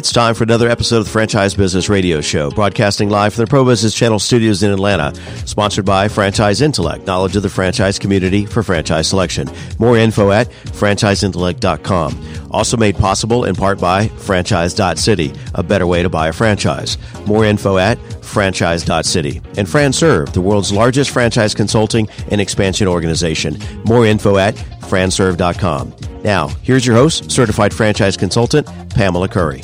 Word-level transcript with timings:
It's 0.00 0.12
time 0.12 0.34
for 0.34 0.44
another 0.44 0.70
episode 0.70 1.00
of 1.00 1.04
the 1.04 1.10
Franchise 1.10 1.54
Business 1.54 1.90
Radio 1.90 2.22
Show, 2.22 2.50
broadcasting 2.50 3.10
live 3.10 3.34
from 3.34 3.44
the 3.44 3.50
Pro 3.50 3.66
Business 3.66 3.94
Channel 3.94 4.18
studios 4.18 4.62
in 4.62 4.72
Atlanta. 4.72 5.14
Sponsored 5.44 5.84
by 5.84 6.08
Franchise 6.08 6.62
Intellect, 6.62 7.06
knowledge 7.06 7.36
of 7.36 7.42
the 7.42 7.50
franchise 7.50 7.98
community 7.98 8.46
for 8.46 8.62
franchise 8.62 9.08
selection. 9.08 9.46
More 9.78 9.98
info 9.98 10.30
at 10.30 10.48
franchiseintellect.com. 10.48 12.48
Also 12.50 12.78
made 12.78 12.96
possible 12.96 13.44
in 13.44 13.54
part 13.54 13.78
by 13.78 14.08
franchise.city, 14.08 15.34
a 15.54 15.62
better 15.62 15.86
way 15.86 16.02
to 16.02 16.08
buy 16.08 16.28
a 16.28 16.32
franchise. 16.32 16.96
More 17.26 17.44
info 17.44 17.76
at 17.76 17.98
franchise.city. 18.24 19.42
And 19.58 19.68
FranServe, 19.68 20.32
the 20.32 20.40
world's 20.40 20.72
largest 20.72 21.10
franchise 21.10 21.54
consulting 21.54 22.08
and 22.30 22.40
expansion 22.40 22.88
organization. 22.88 23.58
More 23.84 24.06
info 24.06 24.38
at 24.38 24.54
franserve.com. 24.54 25.94
Now, 26.24 26.48
here's 26.62 26.86
your 26.86 26.96
host, 26.96 27.30
certified 27.30 27.74
franchise 27.74 28.16
consultant, 28.16 28.66
Pamela 28.94 29.28
Curry. 29.28 29.62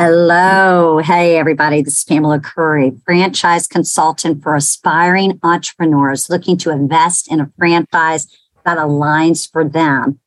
Hello. 0.00 0.98
Hey, 0.98 1.36
everybody. 1.38 1.82
This 1.82 1.98
is 1.98 2.04
Pamela 2.04 2.38
Curry, 2.38 2.92
franchise 3.04 3.66
consultant 3.66 4.44
for 4.44 4.54
aspiring 4.54 5.40
entrepreneurs 5.42 6.30
looking 6.30 6.56
to 6.58 6.70
invest 6.70 7.28
in 7.28 7.40
a 7.40 7.50
franchise 7.58 8.28
that 8.64 8.78
aligns 8.78 9.50
for 9.50 9.64
them, 9.64 10.20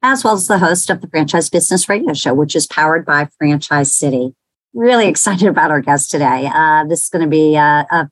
as 0.00 0.22
well 0.22 0.34
as 0.34 0.46
the 0.46 0.60
host 0.60 0.90
of 0.90 1.00
the 1.00 1.08
Franchise 1.08 1.50
Business 1.50 1.88
Radio 1.88 2.14
Show, 2.14 2.34
which 2.34 2.54
is 2.54 2.68
powered 2.68 3.04
by 3.04 3.28
Franchise 3.36 3.92
City. 3.92 4.32
Really 4.74 5.08
excited 5.08 5.48
about 5.48 5.72
our 5.72 5.80
guest 5.80 6.12
today. 6.12 6.48
Uh, 6.54 6.84
this 6.84 7.02
is 7.02 7.08
going 7.08 7.24
to 7.24 7.28
be 7.28 7.56
uh, 7.56 7.82
a 7.90 8.08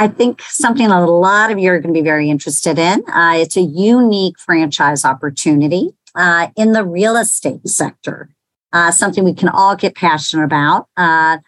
I 0.00 0.08
think 0.08 0.42
something 0.42 0.90
a 0.90 1.06
lot 1.06 1.52
of 1.52 1.60
you 1.60 1.70
are 1.70 1.78
going 1.78 1.94
to 1.94 2.00
be 2.00 2.04
very 2.04 2.30
interested 2.30 2.80
in. 2.80 3.08
Uh, 3.08 3.34
it's 3.36 3.56
a 3.56 3.62
unique 3.62 4.40
franchise 4.40 5.04
opportunity 5.04 5.90
uh, 6.16 6.48
in 6.56 6.72
the 6.72 6.82
real 6.82 7.16
estate 7.16 7.68
sector, 7.68 8.30
uh, 8.72 8.90
something 8.90 9.24
we 9.24 9.34
can 9.34 9.48
all 9.48 9.76
get 9.76 9.94
passionate 9.94 10.44
about. 10.44 10.88
Uh, 10.96 11.38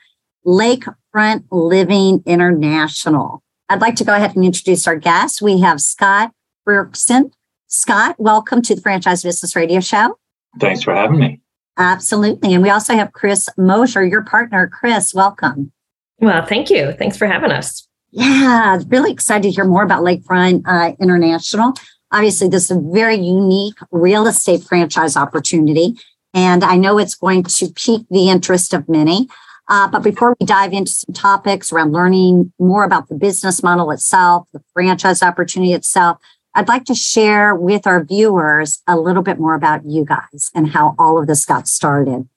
Lakefront 0.46 1.44
Living 1.50 2.22
International. 2.26 3.42
I'd 3.68 3.80
like 3.80 3.96
to 3.96 4.04
go 4.04 4.14
ahead 4.14 4.34
and 4.34 4.44
introduce 4.44 4.86
our 4.86 4.96
guest. 4.96 5.42
We 5.42 5.60
have 5.60 5.80
Scott 5.80 6.32
Berkson. 6.66 7.32
Scott, 7.66 8.16
welcome 8.18 8.62
to 8.62 8.74
the 8.74 8.80
Franchise 8.80 9.22
Business 9.22 9.54
Radio 9.54 9.80
Show. 9.80 10.18
Thanks 10.58 10.82
for 10.82 10.94
having 10.94 11.18
me. 11.18 11.40
Absolutely. 11.76 12.54
And 12.54 12.62
we 12.62 12.70
also 12.70 12.94
have 12.94 13.12
Chris 13.12 13.48
Mosher, 13.56 14.04
your 14.04 14.22
partner. 14.24 14.68
Chris, 14.68 15.14
welcome. 15.14 15.70
Well, 16.18 16.44
thank 16.44 16.70
you. 16.70 16.92
Thanks 16.92 17.16
for 17.16 17.26
having 17.26 17.52
us. 17.52 17.86
Yeah, 18.10 18.80
really 18.88 19.12
excited 19.12 19.42
to 19.42 19.50
hear 19.50 19.64
more 19.64 19.82
about 19.82 20.02
Lakefront 20.02 20.62
uh, 20.66 20.96
International. 21.00 21.74
Obviously, 22.10 22.48
this 22.48 22.70
is 22.70 22.76
a 22.76 22.80
very 22.80 23.16
unique 23.16 23.76
real 23.92 24.26
estate 24.26 24.62
franchise 24.62 25.14
opportunity, 25.14 25.94
and 26.34 26.62
I 26.62 26.76
know 26.76 26.98
it's 26.98 27.14
going 27.14 27.42
to 27.44 27.68
pique 27.74 28.06
the 28.10 28.28
interest 28.28 28.74
of 28.74 28.88
many. 28.88 29.28
Uh, 29.68 29.86
but 29.88 30.02
before 30.02 30.34
we 30.40 30.46
dive 30.46 30.72
into 30.72 30.90
some 30.90 31.12
topics 31.12 31.72
around 31.72 31.92
learning 31.92 32.52
more 32.58 32.84
about 32.84 33.08
the 33.08 33.14
business 33.14 33.62
model 33.62 33.90
itself, 33.90 34.46
the 34.52 34.62
franchise 34.72 35.22
opportunity 35.22 35.72
itself, 35.72 36.18
I'd 36.54 36.68
like 36.68 36.84
to 36.86 36.94
share 36.94 37.54
with 37.54 37.86
our 37.86 38.02
viewers 38.02 38.82
a 38.86 38.96
little 38.96 39.22
bit 39.22 39.38
more 39.38 39.54
about 39.54 39.84
you 39.84 40.04
guys 40.04 40.50
and 40.54 40.70
how 40.70 40.94
all 40.98 41.18
of 41.20 41.26
this 41.26 41.44
got 41.44 41.68
started. 41.68 42.28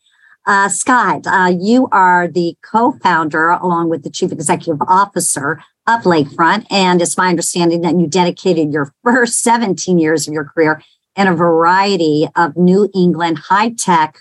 Uh, 0.46 0.68
Scott, 0.70 1.26
uh, 1.26 1.54
you 1.58 1.88
are 1.92 2.28
the 2.28 2.56
co-founder 2.64 3.50
along 3.50 3.90
with 3.90 4.04
the 4.04 4.10
chief 4.10 4.32
executive 4.32 4.82
officer 4.88 5.64
of 5.88 6.02
Lakefront. 6.02 6.66
And 6.70 7.02
it's 7.02 7.18
my 7.18 7.30
understanding 7.30 7.82
that 7.82 7.98
you 7.98 8.08
dedicated 8.08 8.74
your 8.74 8.94
first 9.04 9.42
17 9.42 10.00
years 10.00 10.28
of 10.28 10.34
your 10.34 10.46
career 10.46 10.82
in 11.16 11.28
a 11.28 11.36
variety 11.36 12.28
of 12.36 12.56
New 12.56 12.90
England 12.94 13.38
high-tech 13.38 14.20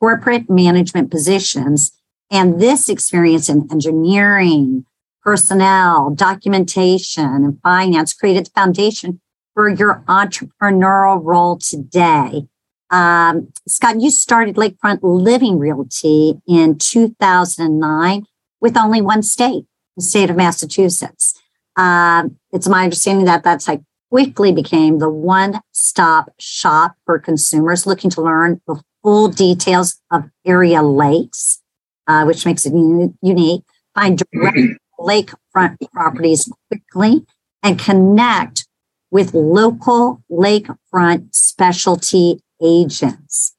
corporate 0.00 0.48
management 0.48 1.10
positions. 1.10 1.92
And 2.30 2.60
this 2.60 2.88
experience 2.88 3.48
in 3.48 3.68
engineering, 3.70 4.84
personnel, 5.22 6.10
documentation, 6.10 7.24
and 7.24 7.60
finance 7.62 8.14
created 8.14 8.46
the 8.46 8.50
foundation 8.50 9.20
for 9.54 9.68
your 9.68 10.04
entrepreneurial 10.06 11.20
role 11.22 11.58
today. 11.58 12.46
Um, 12.90 13.52
Scott, 13.66 14.00
you 14.00 14.10
started 14.10 14.56
Lakefront 14.56 15.00
Living 15.02 15.58
Realty 15.58 16.40
in 16.46 16.78
2009 16.78 18.24
with 18.60 18.76
only 18.76 19.02
one 19.02 19.22
state, 19.22 19.64
the 19.96 20.02
state 20.02 20.30
of 20.30 20.36
Massachusetts. 20.36 21.34
Um, 21.76 22.38
it's 22.52 22.68
my 22.68 22.84
understanding 22.84 23.26
that 23.26 23.44
that's 23.44 23.68
like 23.68 23.82
quickly 24.10 24.52
became 24.52 24.98
the 24.98 25.08
one 25.08 25.60
stop 25.72 26.32
shop 26.38 26.96
for 27.04 27.18
consumers 27.18 27.86
looking 27.86 28.10
to 28.10 28.22
learn 28.22 28.60
the 28.66 28.80
full 29.02 29.28
details 29.28 30.00
of 30.10 30.24
area 30.46 30.82
lakes, 30.82 31.62
uh, 32.06 32.24
which 32.24 32.44
makes 32.46 32.66
it 32.66 32.72
un- 32.72 33.16
unique. 33.22 33.64
Find 33.94 34.22
direct 34.32 34.78
lakefront 35.00 35.76
properties 35.92 36.50
quickly 36.68 37.26
and 37.62 37.78
connect 37.78 38.66
with 39.10 39.34
local 39.34 40.22
lakefront 40.30 41.34
specialty 41.34 42.40
agents. 42.62 43.54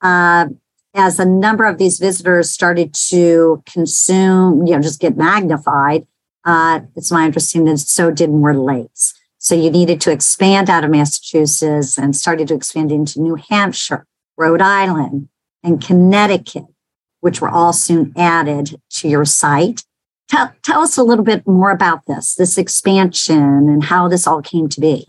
Uh, 0.00 0.46
as 0.94 1.18
a 1.18 1.24
number 1.24 1.64
of 1.64 1.78
these 1.78 1.98
visitors 1.98 2.50
started 2.50 2.92
to 2.92 3.62
consume, 3.66 4.66
you 4.66 4.74
know, 4.74 4.82
just 4.82 5.00
get 5.00 5.16
magnified, 5.16 6.06
uh, 6.44 6.80
it's 6.96 7.10
my 7.10 7.24
understanding 7.24 7.72
that 7.72 7.78
so 7.78 8.10
did 8.10 8.30
more 8.30 8.54
lakes. 8.54 9.14
So 9.52 9.58
you 9.58 9.70
needed 9.70 10.00
to 10.00 10.10
expand 10.10 10.70
out 10.70 10.82
of 10.82 10.90
Massachusetts 10.90 11.98
and 11.98 12.16
started 12.16 12.48
to 12.48 12.54
expand 12.54 12.90
into 12.90 13.20
New 13.20 13.34
Hampshire, 13.34 14.06
Rhode 14.38 14.62
Island, 14.62 15.28
and 15.62 15.78
Connecticut, 15.78 16.64
which 17.20 17.42
were 17.42 17.50
all 17.50 17.74
soon 17.74 18.14
added 18.16 18.80
to 18.92 19.08
your 19.08 19.26
site. 19.26 19.84
Tell, 20.30 20.54
tell 20.62 20.80
us 20.80 20.96
a 20.96 21.02
little 21.02 21.22
bit 21.22 21.46
more 21.46 21.70
about 21.70 22.06
this, 22.06 22.34
this 22.34 22.56
expansion 22.56 23.68
and 23.68 23.84
how 23.84 24.08
this 24.08 24.26
all 24.26 24.40
came 24.40 24.70
to 24.70 24.80
be. 24.80 25.06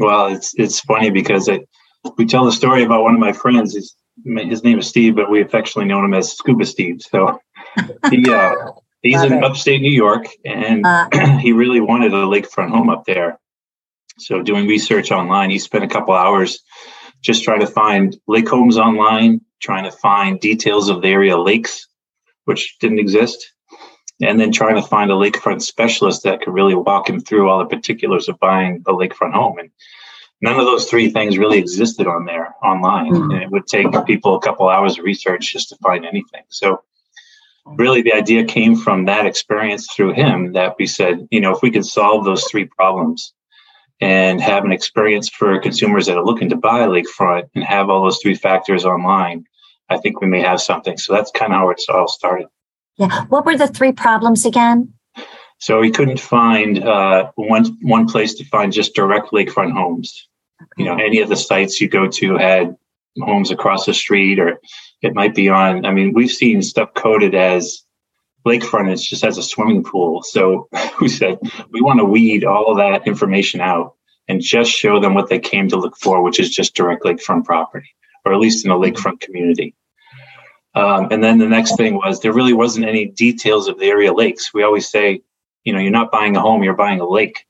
Well, 0.00 0.26
it's 0.26 0.54
it's 0.56 0.80
funny 0.80 1.10
because 1.10 1.46
it 1.46 1.68
we 2.16 2.26
tell 2.26 2.46
the 2.46 2.50
story 2.50 2.82
about 2.82 3.04
one 3.04 3.14
of 3.14 3.20
my 3.20 3.32
friends. 3.32 3.76
His, 3.76 3.94
his 4.24 4.64
name 4.64 4.80
is 4.80 4.88
Steve, 4.88 5.14
but 5.14 5.30
we 5.30 5.40
affectionately 5.40 5.88
know 5.88 6.04
him 6.04 6.14
as 6.14 6.32
Scuba 6.32 6.66
Steve. 6.66 7.00
So 7.00 7.40
he 8.10 8.28
uh, 8.28 8.54
he's 9.02 9.22
in 9.22 9.44
upstate 9.44 9.80
New 9.80 9.92
York, 9.92 10.26
and 10.44 10.84
uh, 10.84 11.08
he 11.38 11.52
really 11.52 11.80
wanted 11.80 12.12
a 12.12 12.26
lakefront 12.26 12.70
home 12.70 12.90
up 12.90 13.04
there. 13.04 13.38
So 14.18 14.42
doing 14.42 14.66
research 14.66 15.10
online, 15.10 15.50
he 15.50 15.58
spent 15.58 15.84
a 15.84 15.88
couple 15.88 16.14
hours 16.14 16.60
just 17.22 17.44
trying 17.44 17.60
to 17.60 17.66
find 17.66 18.16
lake 18.26 18.48
homes 18.48 18.78
online, 18.78 19.40
trying 19.60 19.84
to 19.84 19.90
find 19.90 20.40
details 20.40 20.88
of 20.88 21.02
the 21.02 21.08
area 21.08 21.36
lakes, 21.36 21.88
which 22.44 22.76
didn't 22.80 23.00
exist, 23.00 23.52
and 24.22 24.38
then 24.38 24.52
trying 24.52 24.76
to 24.76 24.82
find 24.82 25.10
a 25.10 25.14
lakefront 25.14 25.62
specialist 25.62 26.22
that 26.24 26.40
could 26.40 26.52
really 26.52 26.74
walk 26.74 27.08
him 27.08 27.20
through 27.20 27.48
all 27.48 27.58
the 27.58 27.66
particulars 27.66 28.28
of 28.28 28.38
buying 28.38 28.82
a 28.86 28.92
lakefront 28.92 29.32
home. 29.32 29.58
And 29.58 29.70
none 30.40 30.58
of 30.58 30.66
those 30.66 30.88
three 30.88 31.10
things 31.10 31.38
really 31.38 31.58
existed 31.58 32.06
on 32.06 32.24
there 32.24 32.54
online 32.62 33.12
mm-hmm. 33.12 33.30
and 33.30 33.42
it 33.42 33.50
would 33.50 33.66
take 33.66 33.86
people 34.06 34.36
a 34.36 34.40
couple 34.40 34.68
hours 34.68 34.98
of 34.98 35.04
research 35.04 35.52
just 35.52 35.68
to 35.68 35.76
find 35.76 36.04
anything 36.04 36.42
so 36.48 36.82
really 37.76 38.02
the 38.02 38.14
idea 38.14 38.44
came 38.44 38.76
from 38.76 39.04
that 39.04 39.26
experience 39.26 39.88
through 39.92 40.12
him 40.12 40.52
that 40.52 40.74
we 40.78 40.86
said 40.86 41.26
you 41.30 41.40
know 41.40 41.54
if 41.54 41.62
we 41.62 41.70
can 41.70 41.82
solve 41.82 42.24
those 42.24 42.44
three 42.44 42.64
problems 42.64 43.34
and 44.00 44.40
have 44.40 44.64
an 44.64 44.72
experience 44.72 45.28
for 45.28 45.58
consumers 45.60 46.06
that 46.06 46.16
are 46.16 46.24
looking 46.24 46.48
to 46.48 46.56
buy 46.56 46.80
lakefront 46.86 47.48
and 47.54 47.64
have 47.64 47.90
all 47.90 48.02
those 48.02 48.18
three 48.22 48.34
factors 48.34 48.84
online 48.84 49.44
i 49.88 49.96
think 49.96 50.20
we 50.20 50.26
may 50.26 50.40
have 50.40 50.60
something 50.60 50.96
so 50.96 51.12
that's 51.12 51.30
kind 51.30 51.52
of 51.52 51.58
how 51.58 51.70
it's 51.70 51.88
all 51.88 52.08
started 52.08 52.46
yeah 52.96 53.24
what 53.26 53.44
were 53.44 53.56
the 53.56 53.68
three 53.68 53.92
problems 53.92 54.44
again 54.46 54.92
so 55.58 55.80
we 55.80 55.90
couldn't 55.90 56.20
find 56.20 56.82
uh, 56.82 57.30
one 57.34 57.64
one 57.82 58.06
place 58.06 58.34
to 58.34 58.44
find 58.44 58.72
just 58.72 58.94
direct 58.94 59.32
lakefront 59.32 59.72
homes. 59.72 60.28
Okay. 60.62 60.68
You 60.82 60.84
know, 60.84 61.04
any 61.04 61.20
of 61.20 61.28
the 61.28 61.36
sites 61.36 61.80
you 61.80 61.88
go 61.88 62.06
to 62.08 62.36
had 62.36 62.76
homes 63.20 63.50
across 63.50 63.84
the 63.84 63.94
street, 63.94 64.38
or 64.38 64.60
it 65.02 65.14
might 65.14 65.34
be 65.34 65.48
on. 65.48 65.84
I 65.84 65.92
mean, 65.92 66.12
we've 66.12 66.30
seen 66.30 66.62
stuff 66.62 66.94
coded 66.94 67.34
as 67.34 67.82
lakefront. 68.48 68.92
It 68.92 68.96
just 68.96 69.24
has 69.24 69.38
a 69.38 69.42
swimming 69.42 69.84
pool. 69.84 70.22
So 70.22 70.68
we 71.00 71.08
said 71.08 71.38
we 71.70 71.80
want 71.80 72.00
to 72.00 72.04
weed 72.04 72.44
all 72.44 72.70
of 72.70 72.78
that 72.78 73.06
information 73.06 73.60
out 73.60 73.94
and 74.28 74.40
just 74.40 74.70
show 74.70 75.00
them 75.00 75.14
what 75.14 75.28
they 75.28 75.38
came 75.38 75.68
to 75.68 75.76
look 75.76 75.96
for, 75.96 76.22
which 76.22 76.40
is 76.40 76.50
just 76.50 76.74
direct 76.74 77.04
lakefront 77.04 77.44
property, 77.44 77.94
or 78.24 78.32
at 78.32 78.40
least 78.40 78.64
in 78.64 78.70
a 78.70 78.76
lakefront 78.76 79.20
community. 79.20 79.74
Um, 80.74 81.08
and 81.10 81.24
then 81.24 81.38
the 81.38 81.48
next 81.48 81.76
thing 81.76 81.94
was 81.94 82.20
there 82.20 82.32
really 82.32 82.52
wasn't 82.52 82.86
any 82.86 83.06
details 83.06 83.68
of 83.68 83.78
the 83.78 83.86
area 83.86 84.12
lakes. 84.12 84.52
We 84.52 84.62
always 84.62 84.88
say 84.88 85.22
you 85.68 85.74
know 85.74 85.80
you're 85.80 85.90
not 85.90 86.10
buying 86.10 86.34
a 86.34 86.40
home 86.40 86.62
you're 86.62 86.74
buying 86.74 87.00
a 87.00 87.06
lake 87.06 87.46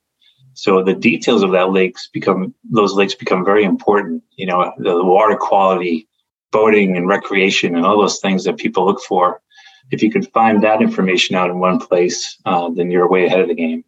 so 0.55 0.83
the 0.83 0.95
details 0.95 1.45
of 1.45 1.53
that 1.53 1.71
lakes 1.71 2.09
become 2.13 2.53
those 2.69 2.95
lakes 2.95 3.15
become 3.15 3.45
very 3.45 3.63
important 3.63 4.25
you 4.37 4.45
know 4.45 4.73
the, 4.79 4.93
the 4.97 5.05
water 5.05 5.37
quality 5.37 6.09
boating 6.51 6.97
and 6.97 7.07
recreation 7.07 7.77
and 7.77 7.87
all 7.87 8.01
those 8.01 8.19
things 8.19 8.43
that 8.43 8.57
people 8.57 8.85
look 8.87 9.01
for 9.01 9.41
if 9.91 10.03
you 10.03 10.11
can 10.11 10.23
find 10.23 10.63
that 10.63 10.83
information 10.83 11.37
out 11.37 11.51
in 11.51 11.59
one 11.59 11.79
place 11.79 12.39
uh, 12.45 12.69
then 12.71 12.91
you're 12.91 13.09
way 13.09 13.27
ahead 13.27 13.41
of 13.41 13.49
the 13.49 13.55
game 13.55 13.85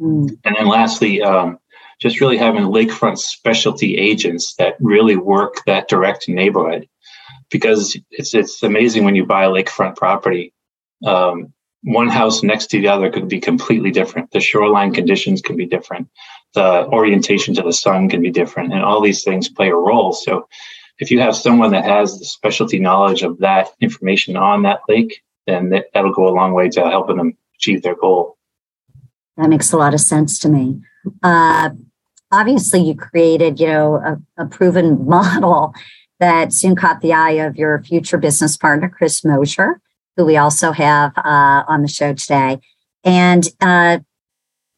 mm. 0.00 0.28
and 0.44 0.56
then 0.56 0.66
lastly 0.66 1.22
um, 1.22 1.58
just 1.98 2.20
really 2.20 2.36
having 2.36 2.62
lakefront 2.64 3.18
specialty 3.18 3.96
agents 3.96 4.54
that 4.54 4.76
really 4.80 5.16
work 5.16 5.64
that 5.66 5.88
direct 5.88 6.28
neighborhood. 6.28 6.88
Because 7.50 7.96
it's 8.10 8.34
it's 8.34 8.62
amazing 8.62 9.04
when 9.04 9.14
you 9.14 9.24
buy 9.24 9.44
a 9.44 9.50
lakefront 9.50 9.96
property. 9.96 10.52
Um, 11.04 11.52
one 11.82 12.08
house 12.08 12.42
next 12.42 12.66
to 12.68 12.80
the 12.80 12.88
other 12.88 13.10
could 13.10 13.28
be 13.28 13.40
completely 13.40 13.90
different. 13.90 14.30
The 14.32 14.40
shoreline 14.40 14.92
conditions 14.92 15.40
can 15.40 15.56
be 15.56 15.64
different. 15.64 16.08
The 16.54 16.86
orientation 16.88 17.54
to 17.54 17.62
the 17.62 17.72
sun 17.72 18.08
can 18.08 18.20
be 18.20 18.30
different, 18.30 18.72
and 18.72 18.82
all 18.82 19.00
these 19.00 19.24
things 19.24 19.48
play 19.48 19.70
a 19.70 19.74
role. 19.74 20.12
So, 20.12 20.46
if 20.98 21.10
you 21.10 21.20
have 21.20 21.36
someone 21.36 21.70
that 21.72 21.84
has 21.84 22.18
the 22.18 22.24
specialty 22.24 22.78
knowledge 22.78 23.22
of 23.22 23.38
that 23.38 23.68
information 23.80 24.36
on 24.36 24.62
that 24.62 24.80
lake, 24.88 25.22
then 25.46 25.70
that, 25.70 25.86
that'll 25.94 26.12
go 26.12 26.28
a 26.28 26.34
long 26.34 26.52
way 26.52 26.68
to 26.70 26.80
helping 26.80 27.16
them 27.16 27.36
achieve 27.54 27.82
their 27.82 27.96
goal. 27.96 28.36
That 29.36 29.48
makes 29.48 29.72
a 29.72 29.76
lot 29.76 29.94
of 29.94 30.00
sense 30.00 30.38
to 30.40 30.48
me. 30.48 30.80
Uh, 31.22 31.70
obviously, 32.32 32.80
you 32.80 32.94
created, 32.94 33.60
you 33.60 33.68
know, 33.68 33.96
a, 33.96 34.42
a 34.42 34.46
proven 34.46 35.04
model 35.08 35.74
that 36.20 36.52
soon 36.52 36.74
caught 36.74 37.00
the 37.00 37.12
eye 37.12 37.32
of 37.32 37.56
your 37.56 37.82
future 37.84 38.18
business 38.18 38.56
partner, 38.56 38.88
Chris 38.88 39.24
Mosher 39.24 39.80
who 40.18 40.26
we 40.26 40.36
also 40.36 40.72
have 40.72 41.16
uh, 41.16 41.62
on 41.66 41.80
the 41.80 41.88
show 41.88 42.12
today. 42.12 42.58
And 43.04 43.48
uh, 43.62 44.00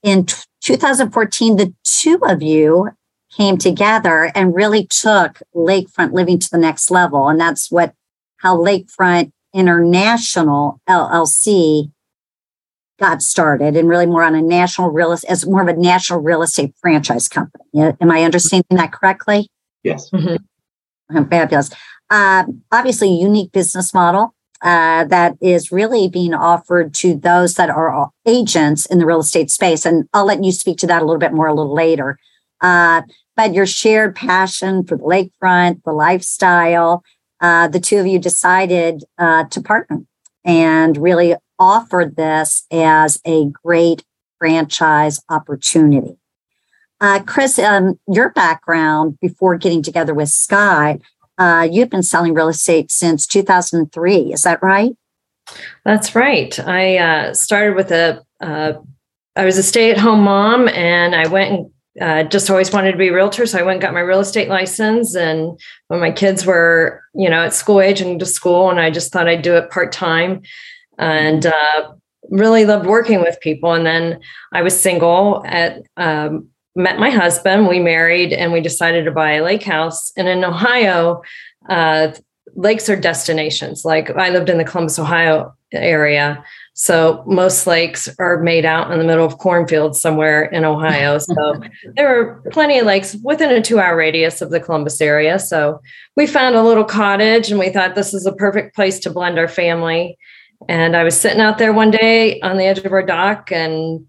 in 0.02 0.26
t- 0.26 0.36
2014, 0.62 1.56
the 1.56 1.74
two 1.82 2.20
of 2.22 2.42
you 2.42 2.90
came 3.36 3.56
together 3.56 4.32
and 4.34 4.54
really 4.54 4.86
took 4.86 5.40
lakefront 5.54 6.12
living 6.12 6.38
to 6.38 6.50
the 6.50 6.58
next 6.58 6.90
level. 6.90 7.28
And 7.28 7.40
that's 7.40 7.70
what 7.70 7.94
how 8.38 8.56
Lakefront 8.56 9.32
International 9.52 10.80
LLC 10.88 11.90
got 12.98 13.22
started 13.22 13.76
and 13.76 13.88
really 13.88 14.06
more 14.06 14.22
on 14.22 14.34
a 14.34 14.42
national 14.42 14.90
real 14.90 15.12
estate 15.12 15.30
as 15.30 15.46
more 15.46 15.62
of 15.62 15.68
a 15.68 15.72
national 15.72 16.20
real 16.20 16.42
estate 16.42 16.74
franchise 16.80 17.28
company. 17.28 17.64
Am 17.74 18.10
I 18.10 18.22
understanding 18.22 18.76
that 18.76 18.92
correctly? 18.92 19.48
Yes. 19.82 20.10
Mm-hmm. 20.10 21.24
Fabulous. 21.24 21.70
Uh, 22.10 22.44
obviously, 22.70 23.08
unique 23.08 23.52
business 23.52 23.94
model 23.94 24.34
uh, 24.62 25.04
that 25.04 25.36
is 25.40 25.72
really 25.72 26.08
being 26.08 26.34
offered 26.34 26.92
to 26.94 27.14
those 27.14 27.54
that 27.54 27.70
are 27.70 28.10
agents 28.26 28.86
in 28.86 28.98
the 28.98 29.06
real 29.06 29.20
estate 29.20 29.50
space. 29.50 29.86
And 29.86 30.06
I'll 30.12 30.26
let 30.26 30.44
you 30.44 30.52
speak 30.52 30.78
to 30.78 30.86
that 30.88 31.02
a 31.02 31.04
little 31.04 31.20
bit 31.20 31.32
more 31.32 31.46
a 31.46 31.54
little 31.54 31.74
later. 31.74 32.18
Uh, 32.60 33.02
but 33.36 33.54
your 33.54 33.66
shared 33.66 34.14
passion 34.14 34.84
for 34.84 34.96
the 34.96 35.04
lakefront, 35.04 35.82
the 35.84 35.92
lifestyle, 35.92 37.02
uh, 37.40 37.68
the 37.68 37.80
two 37.80 37.98
of 37.98 38.06
you 38.06 38.18
decided 38.18 39.04
uh, 39.18 39.44
to 39.44 39.60
partner 39.60 40.00
and 40.44 40.96
really 40.96 41.34
offered 41.58 42.16
this 42.16 42.66
as 42.70 43.20
a 43.26 43.46
great 43.46 44.04
franchise 44.38 45.20
opportunity. 45.28 46.16
Uh, 47.00 47.20
Chris, 47.20 47.58
um, 47.58 47.98
your 48.06 48.30
background 48.30 49.18
before 49.20 49.56
getting 49.56 49.82
together 49.82 50.12
with 50.12 50.28
Scott 50.28 51.00
uh, 51.40 51.66
you've 51.72 51.88
been 51.88 52.02
selling 52.02 52.34
real 52.34 52.48
estate 52.48 52.90
since 52.90 53.26
2003. 53.26 54.34
Is 54.34 54.42
that 54.42 54.62
right? 54.62 54.94
That's 55.86 56.14
right. 56.14 56.56
I 56.60 56.98
uh, 56.98 57.34
started 57.34 57.74
with 57.74 57.90
a. 57.90 58.22
Uh, 58.40 58.74
I 59.36 59.46
was 59.46 59.56
a 59.56 59.62
stay-at-home 59.62 60.22
mom, 60.22 60.68
and 60.68 61.14
I 61.14 61.28
went 61.28 61.52
and 61.52 61.70
uh, 62.00 62.24
just 62.24 62.50
always 62.50 62.72
wanted 62.72 62.92
to 62.92 62.98
be 62.98 63.08
a 63.08 63.12
realtor. 63.12 63.46
So 63.46 63.58
I 63.58 63.62
went 63.62 63.76
and 63.76 63.82
got 63.82 63.94
my 63.94 64.00
real 64.00 64.20
estate 64.20 64.48
license. 64.48 65.14
And 65.14 65.58
when 65.88 66.00
my 66.00 66.12
kids 66.12 66.46
were, 66.46 67.02
you 67.14 67.28
know, 67.28 67.42
at 67.42 67.54
school 67.54 67.80
age 67.80 68.00
and 68.00 68.20
to 68.20 68.26
school, 68.26 68.70
and 68.70 68.78
I 68.78 68.90
just 68.90 69.12
thought 69.12 69.28
I'd 69.28 69.42
do 69.42 69.56
it 69.56 69.70
part 69.70 69.92
time, 69.92 70.42
and 70.98 71.46
uh, 71.46 71.92
really 72.28 72.64
loved 72.64 72.86
working 72.86 73.20
with 73.20 73.40
people. 73.40 73.72
And 73.72 73.86
then 73.86 74.20
I 74.52 74.62
was 74.62 74.78
single 74.78 75.42
at 75.46 75.82
um, 75.96 76.48
met 76.76 76.98
my 76.98 77.10
husband, 77.10 77.66
we 77.66 77.80
married, 77.80 78.32
and 78.32 78.52
we 78.52 78.60
decided 78.60 79.04
to 79.04 79.10
buy 79.10 79.32
a 79.32 79.42
lake 79.42 79.64
house. 79.64 80.12
And 80.16 80.28
in 80.28 80.44
Ohio, 80.44 81.22
uh, 81.68 82.12
lakes 82.54 82.88
are 82.88 82.96
destinations. 82.96 83.84
Like 83.84 84.10
I 84.10 84.30
lived 84.30 84.48
in 84.48 84.58
the 84.58 84.64
Columbus, 84.64 84.98
Ohio 84.98 85.54
area. 85.72 86.44
So 86.80 87.22
most 87.26 87.66
lakes 87.66 88.08
are 88.18 88.40
made 88.40 88.64
out 88.64 88.90
in 88.90 88.98
the 88.98 89.04
middle 89.04 89.26
of 89.26 89.36
cornfields 89.36 90.00
somewhere 90.00 90.44
in 90.44 90.64
Ohio. 90.64 91.18
So 91.18 91.60
there 91.94 92.08
are 92.08 92.40
plenty 92.52 92.78
of 92.78 92.86
lakes 92.86 93.14
within 93.22 93.50
a 93.50 93.60
two 93.60 93.78
hour 93.78 93.94
radius 93.94 94.40
of 94.40 94.48
the 94.48 94.60
Columbus 94.60 94.98
area. 95.02 95.38
So 95.38 95.82
we 96.16 96.26
found 96.26 96.56
a 96.56 96.62
little 96.62 96.84
cottage 96.84 97.50
and 97.50 97.60
we 97.60 97.68
thought 97.68 97.96
this 97.96 98.14
is 98.14 98.24
a 98.24 98.32
perfect 98.32 98.74
place 98.74 98.98
to 99.00 99.10
blend 99.10 99.38
our 99.38 99.46
family. 99.46 100.16
And 100.70 100.96
I 100.96 101.04
was 101.04 101.20
sitting 101.20 101.42
out 101.42 101.58
there 101.58 101.74
one 101.74 101.90
day 101.90 102.40
on 102.40 102.56
the 102.56 102.64
edge 102.64 102.78
of 102.78 102.92
our 102.92 103.04
dock 103.04 103.52
and 103.52 104.06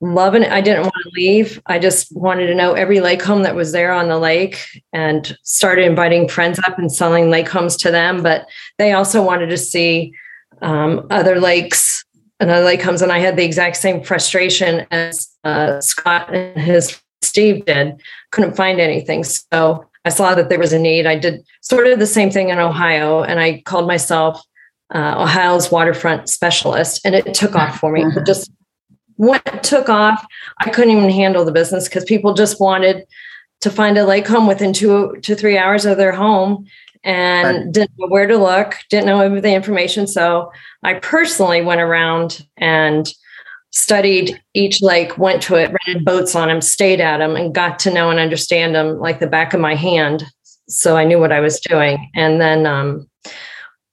loving 0.00 0.44
it. 0.44 0.50
I 0.50 0.62
didn't 0.62 0.84
want 0.84 0.94
to 1.02 1.10
leave. 1.12 1.60
I 1.66 1.78
just 1.78 2.10
wanted 2.16 2.46
to 2.46 2.54
know 2.54 2.72
every 2.72 3.00
lake 3.00 3.22
home 3.22 3.42
that 3.42 3.54
was 3.54 3.72
there 3.72 3.92
on 3.92 4.08
the 4.08 4.18
lake 4.18 4.82
and 4.94 5.36
started 5.42 5.84
inviting 5.84 6.30
friends 6.30 6.58
up 6.60 6.78
and 6.78 6.90
selling 6.90 7.28
lake 7.28 7.50
homes 7.50 7.76
to 7.76 7.90
them. 7.90 8.22
But 8.22 8.46
they 8.78 8.92
also 8.92 9.22
wanted 9.22 9.50
to 9.50 9.58
see 9.58 10.14
um, 10.62 11.06
other 11.10 11.38
lakes 11.38 12.02
and 12.40 12.50
other 12.50 12.64
lake 12.64 12.82
homes. 12.82 13.02
And 13.02 13.12
I 13.12 13.18
had 13.18 13.36
the 13.36 13.44
exact 13.44 13.76
same 13.76 14.02
frustration 14.02 14.86
as 14.90 15.28
uh, 15.44 15.80
Scott 15.80 16.34
and 16.34 16.60
his 16.60 17.00
Steve 17.22 17.64
did. 17.64 18.00
Couldn't 18.30 18.56
find 18.56 18.80
anything. 18.80 19.24
So 19.24 19.86
I 20.04 20.10
saw 20.10 20.34
that 20.34 20.48
there 20.48 20.58
was 20.58 20.72
a 20.72 20.78
need. 20.78 21.06
I 21.06 21.16
did 21.16 21.44
sort 21.62 21.86
of 21.86 21.98
the 21.98 22.06
same 22.06 22.30
thing 22.30 22.50
in 22.50 22.58
Ohio 22.58 23.22
and 23.22 23.40
I 23.40 23.62
called 23.62 23.86
myself 23.86 24.42
uh, 24.94 25.22
Ohio's 25.22 25.70
waterfront 25.70 26.28
specialist 26.28 27.00
and 27.04 27.14
it 27.14 27.32
took 27.34 27.54
off 27.54 27.78
for 27.78 27.90
me. 27.90 28.04
It 28.04 28.26
just 28.26 28.50
when 29.16 29.40
it 29.46 29.62
took 29.62 29.88
off, 29.88 30.24
I 30.58 30.70
couldn't 30.70 30.96
even 30.96 31.08
handle 31.08 31.44
the 31.44 31.52
business 31.52 31.88
because 31.88 32.04
people 32.04 32.34
just 32.34 32.60
wanted 32.60 33.06
to 33.60 33.70
find 33.70 33.96
a 33.96 34.04
lake 34.04 34.26
home 34.26 34.46
within 34.46 34.72
two 34.72 35.16
to 35.22 35.34
three 35.34 35.56
hours 35.56 35.86
of 35.86 35.96
their 35.96 36.12
home 36.12 36.66
and 37.04 37.72
didn't 37.72 37.92
know 37.98 38.08
where 38.08 38.26
to 38.26 38.36
look, 38.36 38.76
didn't 38.90 39.06
know 39.06 39.40
the 39.40 39.52
information. 39.52 40.06
So 40.06 40.50
I 40.82 40.94
personally 40.94 41.62
went 41.62 41.80
around 41.80 42.46
and 42.56 43.12
studied 43.70 44.40
each 44.54 44.80
lake, 44.80 45.18
went 45.18 45.42
to 45.42 45.56
it, 45.56 45.74
rented 45.86 46.04
boats 46.04 46.34
on 46.34 46.48
them, 46.48 46.60
stayed 46.60 47.00
at 47.00 47.18
them, 47.18 47.36
and 47.36 47.54
got 47.54 47.78
to 47.80 47.92
know 47.92 48.08
and 48.08 48.18
understand 48.18 48.74
them 48.74 48.98
like 48.98 49.20
the 49.20 49.26
back 49.26 49.52
of 49.52 49.60
my 49.60 49.74
hand. 49.74 50.24
So 50.68 50.96
I 50.96 51.04
knew 51.04 51.18
what 51.18 51.32
I 51.32 51.40
was 51.40 51.60
doing. 51.60 52.10
And 52.14 52.40
then 52.40 52.66
um, 52.66 53.08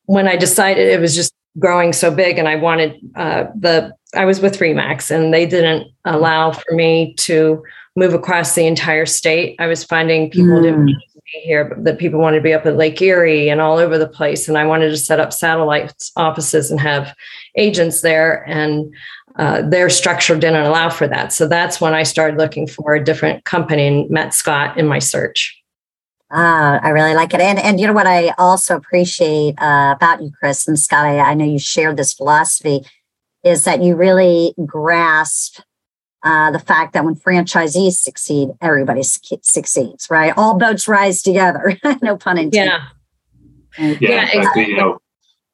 when 0.05 0.27
I 0.27 0.37
decided 0.37 0.87
it 0.87 1.01
was 1.01 1.15
just 1.15 1.33
growing 1.59 1.91
so 1.93 2.13
big 2.13 2.37
and 2.37 2.47
I 2.47 2.55
wanted 2.55 2.95
uh, 3.15 3.45
the 3.55 3.93
I 4.15 4.25
was 4.25 4.39
with 4.39 4.59
Remax 4.59 5.09
and 5.09 5.33
they 5.33 5.45
didn't 5.45 5.87
allow 6.05 6.51
for 6.51 6.73
me 6.73 7.13
to 7.19 7.63
move 7.95 8.13
across 8.13 8.55
the 8.55 8.67
entire 8.67 9.05
state. 9.05 9.55
I 9.59 9.67
was 9.67 9.83
finding 9.83 10.29
people 10.29 10.59
mm. 10.59 10.63
didn't 10.63 10.85
be 10.85 10.97
here, 11.31 11.65
but 11.65 11.83
that 11.83 11.97
people 11.97 12.19
wanted 12.19 12.37
to 12.37 12.43
be 12.43 12.53
up 12.53 12.65
at 12.65 12.77
Lake 12.77 13.01
Erie 13.01 13.49
and 13.49 13.61
all 13.61 13.77
over 13.77 13.97
the 13.97 14.07
place. 14.07 14.47
And 14.47 14.57
I 14.57 14.65
wanted 14.65 14.89
to 14.89 14.97
set 14.97 15.19
up 15.19 15.33
satellite 15.33 15.93
offices 16.15 16.71
and 16.71 16.79
have 16.79 17.15
agents 17.55 18.01
there. 18.01 18.47
And 18.47 18.93
uh, 19.37 19.61
their 19.61 19.89
structure 19.89 20.35
didn't 20.35 20.65
allow 20.65 20.89
for 20.89 21.07
that. 21.07 21.31
So 21.31 21.47
that's 21.47 21.79
when 21.79 21.93
I 21.93 22.03
started 22.03 22.37
looking 22.37 22.67
for 22.67 22.93
a 22.93 23.03
different 23.03 23.45
company 23.45 23.87
and 23.87 24.09
met 24.09 24.33
Scott 24.33 24.77
in 24.77 24.87
my 24.87 24.99
search. 24.99 25.57
Ah, 26.33 26.79
I 26.81 26.89
really 26.89 27.13
like 27.13 27.33
it. 27.33 27.41
And 27.41 27.59
and 27.59 27.79
you 27.79 27.87
know 27.87 27.93
what 27.93 28.07
I 28.07 28.29
also 28.37 28.75
appreciate 28.75 29.61
uh, 29.61 29.93
about 29.95 30.21
you, 30.21 30.31
Chris 30.39 30.65
and 30.67 30.79
Scott, 30.79 31.05
I, 31.05 31.19
I 31.19 31.33
know 31.33 31.45
you 31.45 31.59
shared 31.59 31.97
this 31.97 32.13
philosophy 32.13 32.85
is 33.43 33.63
that 33.63 33.81
you 33.81 33.95
really 33.95 34.53
grasp 34.65 35.61
uh, 36.23 36.51
the 36.51 36.59
fact 36.59 36.93
that 36.93 37.03
when 37.03 37.15
franchisees 37.15 37.93
succeed, 37.93 38.49
everybody 38.61 39.01
succeeds, 39.03 40.07
right? 40.09 40.33
All 40.37 40.57
boats 40.57 40.87
rise 40.87 41.21
together. 41.21 41.77
no 42.01 42.17
pun 42.17 42.37
intended. 42.37 42.71
Yeah. 42.71 42.87
Yeah, 43.77 43.97
yeah 43.99 44.29
exactly. 44.33 44.67
You 44.67 44.77
know, 44.77 45.01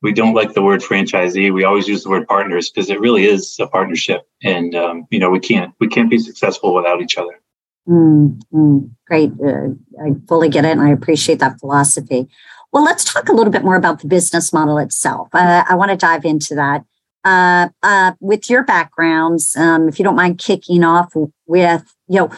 we 0.01 0.13
don't 0.13 0.33
like 0.33 0.53
the 0.53 0.61
word 0.61 0.81
franchisee. 0.81 1.53
We 1.53 1.63
always 1.63 1.87
use 1.87 2.03
the 2.03 2.09
word 2.09 2.27
partners 2.27 2.69
because 2.69 2.89
it 2.89 2.99
really 2.99 3.25
is 3.25 3.57
a 3.59 3.67
partnership, 3.67 4.27
and 4.43 4.75
um, 4.75 5.07
you 5.09 5.19
know 5.19 5.29
we 5.29 5.39
can't 5.39 5.73
we 5.79 5.87
can't 5.87 6.09
be 6.09 6.17
successful 6.17 6.73
without 6.73 7.01
each 7.01 7.17
other. 7.17 7.39
Mm, 7.87 8.41
mm, 8.53 8.89
great, 9.07 9.31
uh, 9.45 9.69
I 10.03 10.15
fully 10.27 10.49
get 10.49 10.65
it, 10.65 10.71
and 10.71 10.81
I 10.81 10.89
appreciate 10.89 11.39
that 11.39 11.59
philosophy. 11.59 12.27
Well, 12.73 12.83
let's 12.83 13.05
talk 13.05 13.29
a 13.29 13.33
little 13.33 13.51
bit 13.51 13.63
more 13.63 13.77
about 13.77 14.01
the 14.01 14.07
business 14.07 14.51
model 14.51 14.77
itself. 14.77 15.29
Uh, 15.33 15.63
I 15.67 15.75
want 15.75 15.91
to 15.91 15.97
dive 15.97 16.25
into 16.25 16.53
that 16.55 16.83
uh, 17.27 17.67
uh, 17.83 18.13
with 18.21 18.49
your 18.49 18.63
backgrounds, 18.63 19.53
um, 19.57 19.89
if 19.89 19.99
you 19.99 20.03
don't 20.03 20.15
mind 20.15 20.37
kicking 20.37 20.83
off 20.83 21.13
with, 21.45 21.83
you 22.07 22.19
know, 22.19 22.31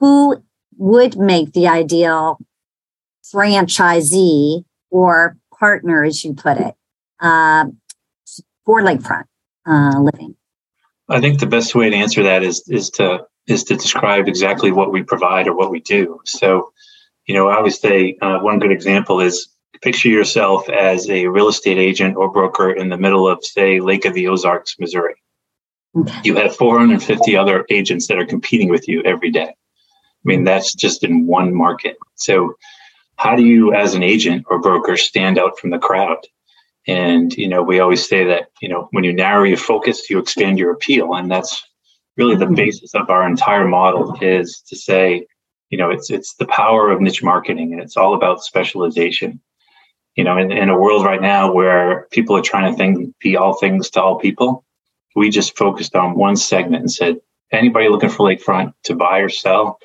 who 0.00 0.42
would 0.76 1.16
make 1.16 1.52
the 1.52 1.68
ideal 1.68 2.38
franchisee 3.22 4.64
or 4.90 5.36
partner, 5.56 6.02
as 6.02 6.24
you 6.24 6.34
put 6.34 6.58
it, 6.58 6.74
uh, 7.20 7.66
for 8.64 8.82
lakefront 8.82 9.24
uh, 9.66 10.00
living? 10.00 10.34
I 11.08 11.20
think 11.20 11.38
the 11.38 11.46
best 11.46 11.76
way 11.76 11.88
to 11.88 11.96
answer 11.96 12.22
that 12.24 12.42
is 12.42 12.68
is 12.68 12.90
to 12.90 13.24
is 13.46 13.64
to 13.64 13.76
describe 13.76 14.26
exactly 14.26 14.72
what 14.72 14.92
we 14.92 15.02
provide 15.02 15.46
or 15.46 15.54
what 15.54 15.70
we 15.70 15.80
do. 15.80 16.20
So, 16.24 16.72
you 17.26 17.34
know, 17.34 17.48
I 17.48 17.56
always 17.56 17.78
say 17.78 18.18
uh, 18.20 18.40
one 18.40 18.58
good 18.58 18.72
example 18.72 19.20
is 19.20 19.48
picture 19.82 20.08
yourself 20.08 20.68
as 20.68 21.08
a 21.08 21.26
real 21.26 21.48
estate 21.48 21.78
agent 21.78 22.16
or 22.16 22.30
broker 22.30 22.70
in 22.70 22.88
the 22.88 22.96
middle 22.96 23.28
of, 23.28 23.44
say, 23.44 23.80
Lake 23.80 24.04
of 24.04 24.14
the 24.14 24.28
Ozarks, 24.28 24.76
Missouri. 24.78 25.14
You 26.22 26.36
have 26.36 26.56
450 26.56 27.36
other 27.36 27.64
agents 27.70 28.06
that 28.08 28.18
are 28.18 28.26
competing 28.26 28.68
with 28.68 28.88
you 28.88 29.02
every 29.02 29.30
day. 29.30 29.48
I 29.48 30.24
mean, 30.24 30.44
that's 30.44 30.74
just 30.74 31.04
in 31.04 31.26
one 31.26 31.54
market. 31.54 31.96
So, 32.16 32.54
how 33.16 33.34
do 33.34 33.44
you, 33.44 33.74
as 33.74 33.94
an 33.94 34.02
agent 34.02 34.46
or 34.48 34.60
broker, 34.60 34.96
stand 34.96 35.38
out 35.38 35.58
from 35.58 35.70
the 35.70 35.78
crowd? 35.78 36.18
And, 36.86 37.36
you 37.36 37.48
know, 37.48 37.62
we 37.62 37.80
always 37.80 38.08
say 38.08 38.24
that, 38.24 38.50
you 38.60 38.68
know, 38.68 38.88
when 38.92 39.04
you 39.04 39.12
narrow 39.12 39.44
your 39.44 39.56
focus, 39.56 40.08
you 40.08 40.18
expand 40.18 40.58
your 40.58 40.72
appeal. 40.72 41.14
And 41.14 41.30
that's 41.30 41.62
really 42.16 42.36
the 42.36 42.44
mm-hmm. 42.46 42.54
basis 42.54 42.94
of 42.94 43.10
our 43.10 43.26
entire 43.26 43.66
model 43.66 44.16
is 44.20 44.60
to 44.68 44.76
say, 44.76 45.26
you 45.70 45.78
know, 45.78 45.90
it's 45.90 46.10
it's 46.10 46.34
the 46.34 46.46
power 46.46 46.90
of 46.90 47.00
niche 47.00 47.22
marketing 47.22 47.72
and 47.72 47.82
it's 47.82 47.96
all 47.96 48.14
about 48.14 48.42
specialization. 48.42 49.40
You 50.18 50.24
know, 50.24 50.36
in, 50.36 50.50
in 50.50 50.68
a 50.68 50.76
world 50.76 51.04
right 51.04 51.22
now 51.22 51.52
where 51.52 52.08
people 52.10 52.36
are 52.36 52.42
trying 52.42 52.72
to 52.72 52.76
think 52.76 53.16
be 53.20 53.36
all 53.36 53.54
things 53.54 53.88
to 53.90 54.02
all 54.02 54.18
people, 54.18 54.64
we 55.14 55.30
just 55.30 55.56
focused 55.56 55.94
on 55.94 56.18
one 56.18 56.34
segment 56.34 56.80
and 56.80 56.90
said, 56.90 57.20
anybody 57.52 57.88
looking 57.88 58.10
for 58.10 58.28
lakefront 58.28 58.74
to 58.82 58.96
buy 58.96 59.20
or 59.20 59.28
sell, 59.28 59.78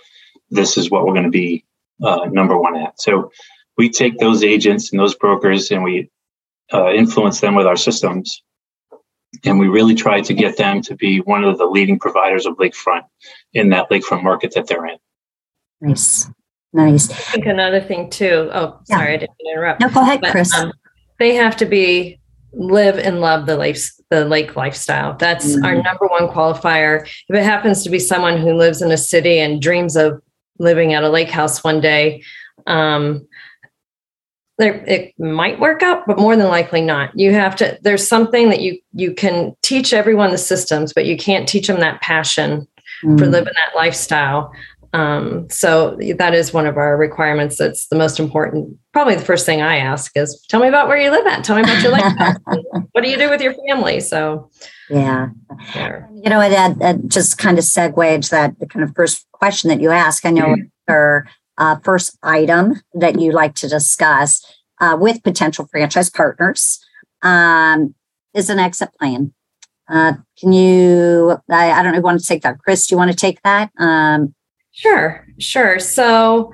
this 0.50 0.76
is 0.76 0.90
what 0.90 1.06
we're 1.06 1.14
going 1.14 1.26
to 1.26 1.30
be 1.30 1.64
uh, 2.04 2.26
number 2.32 2.58
one 2.58 2.76
at. 2.76 3.00
So 3.00 3.32
we 3.78 3.92
take 3.92 4.18
those 4.18 4.44
agents 4.44 4.92
and 4.92 5.00
those 5.00 5.14
brokers 5.14 5.70
and 5.70 5.84
we 5.84 6.10
uh, 6.74 6.92
influence 6.92 7.40
them 7.40 7.54
with 7.54 7.68
our 7.68 7.78
systems. 7.78 8.42
And 9.46 9.60
we 9.60 9.68
really 9.68 9.94
try 9.94 10.22
to 10.22 10.34
get 10.34 10.58
them 10.58 10.82
to 10.82 10.96
be 10.96 11.20
one 11.20 11.44
of 11.44 11.60
the 11.60 11.66
leading 11.66 12.00
providers 12.00 12.48
of 12.48 12.58
lakefront 12.58 13.04
in 13.54 13.70
that 13.70 13.92
lakefront 13.92 14.24
market 14.24 14.56
that 14.56 14.66
they're 14.66 14.88
in. 14.88 14.98
Nice. 15.80 16.28
Nice. 16.74 17.10
I 17.10 17.14
think 17.14 17.46
another 17.46 17.80
thing 17.80 18.10
too. 18.10 18.50
Oh, 18.52 18.80
yeah. 18.88 18.98
sorry, 18.98 19.14
I 19.14 19.18
didn't 19.18 19.36
interrupt. 19.48 19.82
No, 19.82 19.90
go 19.90 20.02
ahead, 20.02 20.22
but, 20.22 20.32
Chris. 20.32 20.54
Um, 20.54 20.74
they 21.20 21.36
have 21.36 21.56
to 21.58 21.66
be 21.66 22.20
live 22.54 22.98
and 22.98 23.22
love 23.22 23.46
the 23.46 23.58
life 23.58 23.92
the 24.10 24.26
lake 24.26 24.56
lifestyle. 24.56 25.16
That's 25.18 25.56
mm-hmm. 25.56 25.66
our 25.66 25.76
number 25.76 26.08
one 26.08 26.28
qualifier. 26.28 27.04
If 27.30 27.36
it 27.36 27.44
happens 27.44 27.84
to 27.84 27.90
be 27.90 28.00
someone 28.00 28.38
who 28.38 28.54
lives 28.54 28.82
in 28.82 28.92
a 28.92 28.98
city 28.98 29.40
and 29.40 29.62
dreams 29.62 29.96
of 29.96 30.22
living 30.60 30.94
at 30.94 31.04
a 31.04 31.10
lake 31.10 31.30
house 31.30 31.64
one 31.64 31.82
day, 31.82 32.24
um, 32.68 33.28
there 34.60 34.84
it 34.86 35.14
might 35.20 35.60
work 35.60 35.82
out 35.82 36.06
but 36.06 36.20
more 36.20 36.36
than 36.36 36.48
likely 36.48 36.82
not 36.82 37.10
you 37.20 37.34
have 37.34 37.56
to 37.56 37.78
there's 37.82 38.08
something 38.08 38.50
that 38.50 38.62
you 38.62 38.78
you 38.94 39.14
can 39.14 39.56
teach 39.62 39.94
everyone 39.94 40.32
the 40.32 40.38
systems 40.38 40.94
but 40.94 41.06
you 41.06 41.18
can't 41.18 41.50
teach 41.50 41.68
them 41.68 41.80
that 41.80 42.02
passion 42.02 42.68
mm. 43.04 43.18
for 43.18 43.26
living 43.26 43.54
that 43.56 43.76
lifestyle 43.76 44.52
um, 44.94 45.50
so 45.50 45.98
that 46.18 46.34
is 46.34 46.54
one 46.54 46.68
of 46.68 46.78
our 46.78 46.98
requirements 46.98 47.58
that's 47.58 47.88
the 47.88 47.96
most 47.96 48.20
important 48.20 48.78
probably 48.92 49.16
the 49.16 49.26
first 49.26 49.46
thing 49.46 49.62
i 49.62 49.78
ask 49.78 50.12
is 50.16 50.46
tell 50.50 50.60
me 50.60 50.68
about 50.68 50.88
where 50.88 50.98
you 50.98 51.10
live 51.12 51.26
at 51.28 51.44
tell 51.44 51.56
me 51.56 51.64
about 51.64 51.82
your 51.82 51.92
life 51.92 52.38
what 52.92 53.04
do 53.04 53.10
you 53.10 53.18
do 53.18 53.30
with 53.30 53.42
your 53.42 53.56
family 53.68 54.00
so 54.00 54.50
yeah 54.90 55.30
there. 55.74 56.10
you 56.14 56.30
know 56.30 56.40
that, 56.40 56.78
that 56.80 57.08
just 57.08 57.38
kind 57.38 57.58
of 57.58 57.64
segues 57.64 58.30
that 58.30 58.58
the 58.60 58.68
kind 58.68 58.84
of 58.84 58.94
first 58.96 59.26
question 59.32 59.70
that 59.70 59.82
you 59.82 59.90
ask 59.90 60.26
i 60.26 60.32
know 60.32 60.56
mm-hmm 60.56 61.28
uh, 61.58 61.78
first 61.84 62.18
item 62.24 62.82
that 62.94 63.20
you 63.20 63.32
like 63.32 63.56
to 63.56 63.68
discuss 63.68 64.46
uh, 64.82 64.98
with 65.00 65.24
potential 65.24 65.68
franchise 65.72 66.10
partners 66.10 66.84
um, 67.22 67.94
is 68.34 68.50
an 68.50 68.60
exit 68.60 68.90
plan. 69.00 69.34
Uh, 69.90 70.14
can 70.40 70.54
you, 70.54 71.38
I, 71.50 71.72
I, 71.72 71.84
don't 71.84 71.94
know, 71.94 72.02
want 72.02 72.20
to 72.20 72.26
take 72.26 72.42
that. 72.44 72.60
Chris, 72.60 72.88
do 72.88 72.94
you 72.94 72.98
want 72.98 73.12
to 73.12 73.18
take 73.18 73.42
that? 73.44 73.70
Um, 73.78 74.34
sure, 74.74 75.26
sure. 75.40 75.80
So, 75.80 76.54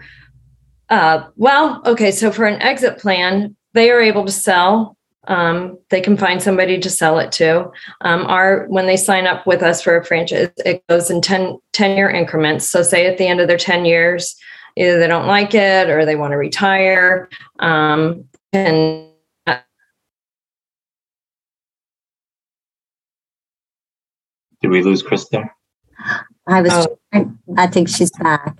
uh, 0.89 1.27
well, 1.35 1.81
okay. 1.85 2.11
So 2.11 2.31
for 2.31 2.45
an 2.45 2.61
exit 2.61 2.99
plan, 2.99 3.55
they 3.73 3.89
are 3.91 4.01
able 4.01 4.25
to 4.25 4.31
sell. 4.31 4.97
Um, 5.27 5.77
they 5.89 6.01
can 6.01 6.17
find 6.17 6.41
somebody 6.41 6.79
to 6.79 6.89
sell 6.89 7.19
it 7.19 7.31
to. 7.33 7.69
Um, 8.01 8.25
our 8.25 8.65
when 8.67 8.87
they 8.87 8.97
sign 8.97 9.27
up 9.27 9.45
with 9.45 9.61
us 9.61 9.81
for 9.81 9.97
a 9.97 10.05
franchise, 10.05 10.49
it 10.65 10.83
goes 10.87 11.09
in 11.09 11.21
10, 11.21 11.57
10 11.73 11.97
year 11.97 12.09
increments. 12.09 12.69
So 12.69 12.81
say 12.83 13.05
at 13.05 13.17
the 13.17 13.27
end 13.27 13.39
of 13.39 13.47
their 13.47 13.57
10 13.57 13.85
years, 13.85 14.35
either 14.75 14.99
they 14.99 15.07
don't 15.07 15.27
like 15.27 15.53
it 15.53 15.89
or 15.89 16.05
they 16.05 16.15
want 16.15 16.31
to 16.31 16.37
retire. 16.37 17.29
Um, 17.59 18.25
and 18.53 19.05
did 24.61 24.71
we 24.71 24.81
lose 24.81 25.03
Chris 25.03 25.29
there? 25.29 25.55
I 26.49 26.61
was. 26.61 26.87
Oh. 27.13 27.31
I 27.57 27.67
think 27.67 27.89
she's 27.89 28.11
back. 28.11 28.57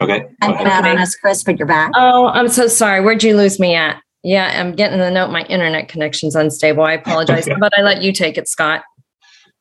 Okay. 0.00 0.28
I'm 0.42 0.64
not 0.64 0.86
on 0.86 0.98
us, 0.98 1.16
Chris, 1.16 1.42
but 1.42 1.58
you're 1.58 1.66
back. 1.66 1.90
Oh, 1.94 2.28
I'm 2.28 2.48
so 2.48 2.68
sorry. 2.68 3.00
Where'd 3.00 3.22
you 3.22 3.36
lose 3.36 3.58
me 3.58 3.74
at? 3.74 4.00
Yeah, 4.22 4.60
I'm 4.60 4.74
getting 4.74 4.98
the 4.98 5.10
note. 5.10 5.30
My 5.30 5.42
internet 5.42 5.88
connection's 5.88 6.36
unstable. 6.36 6.82
I 6.82 6.92
apologize, 6.92 7.48
okay. 7.48 7.56
but 7.58 7.76
I 7.78 7.82
let 7.82 8.02
you 8.02 8.12
take 8.12 8.36
it, 8.36 8.48
Scott. 8.48 8.82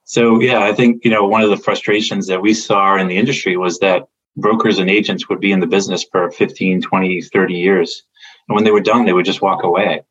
So 0.04 0.40
yeah, 0.42 0.64
I 0.64 0.74
think 0.74 1.04
you 1.04 1.12
know 1.12 1.26
one 1.26 1.42
of 1.42 1.50
the 1.50 1.58
frustrations 1.58 2.28
that 2.28 2.42
we 2.42 2.54
saw 2.54 2.98
in 2.98 3.08
the 3.08 3.18
industry 3.18 3.58
was 3.58 3.80
that 3.80 4.08
brokers 4.36 4.80
and 4.80 4.90
agents 4.90 5.30
would 5.30 5.40
be 5.40 5.52
in 5.52 5.60
the 5.60 5.68
business 5.68 6.06
for 6.12 6.32
15, 6.32 6.82
20, 6.82 7.22
30 7.22 7.54
years. 7.54 8.04
And 8.48 8.56
when 8.56 8.64
they 8.64 8.72
were 8.72 8.82
done, 8.82 9.06
they 9.06 9.14
would 9.14 9.26
just 9.26 9.42
walk 9.42 9.64
away. 9.64 10.04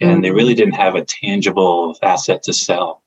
And 0.00 0.22
they 0.22 0.28
mm. 0.28 0.34
really 0.34 0.54
didn't 0.54 0.74
have 0.74 0.96
a 0.96 1.04
tangible 1.04 1.96
asset 2.02 2.42
to 2.44 2.52
sell. 2.52 3.02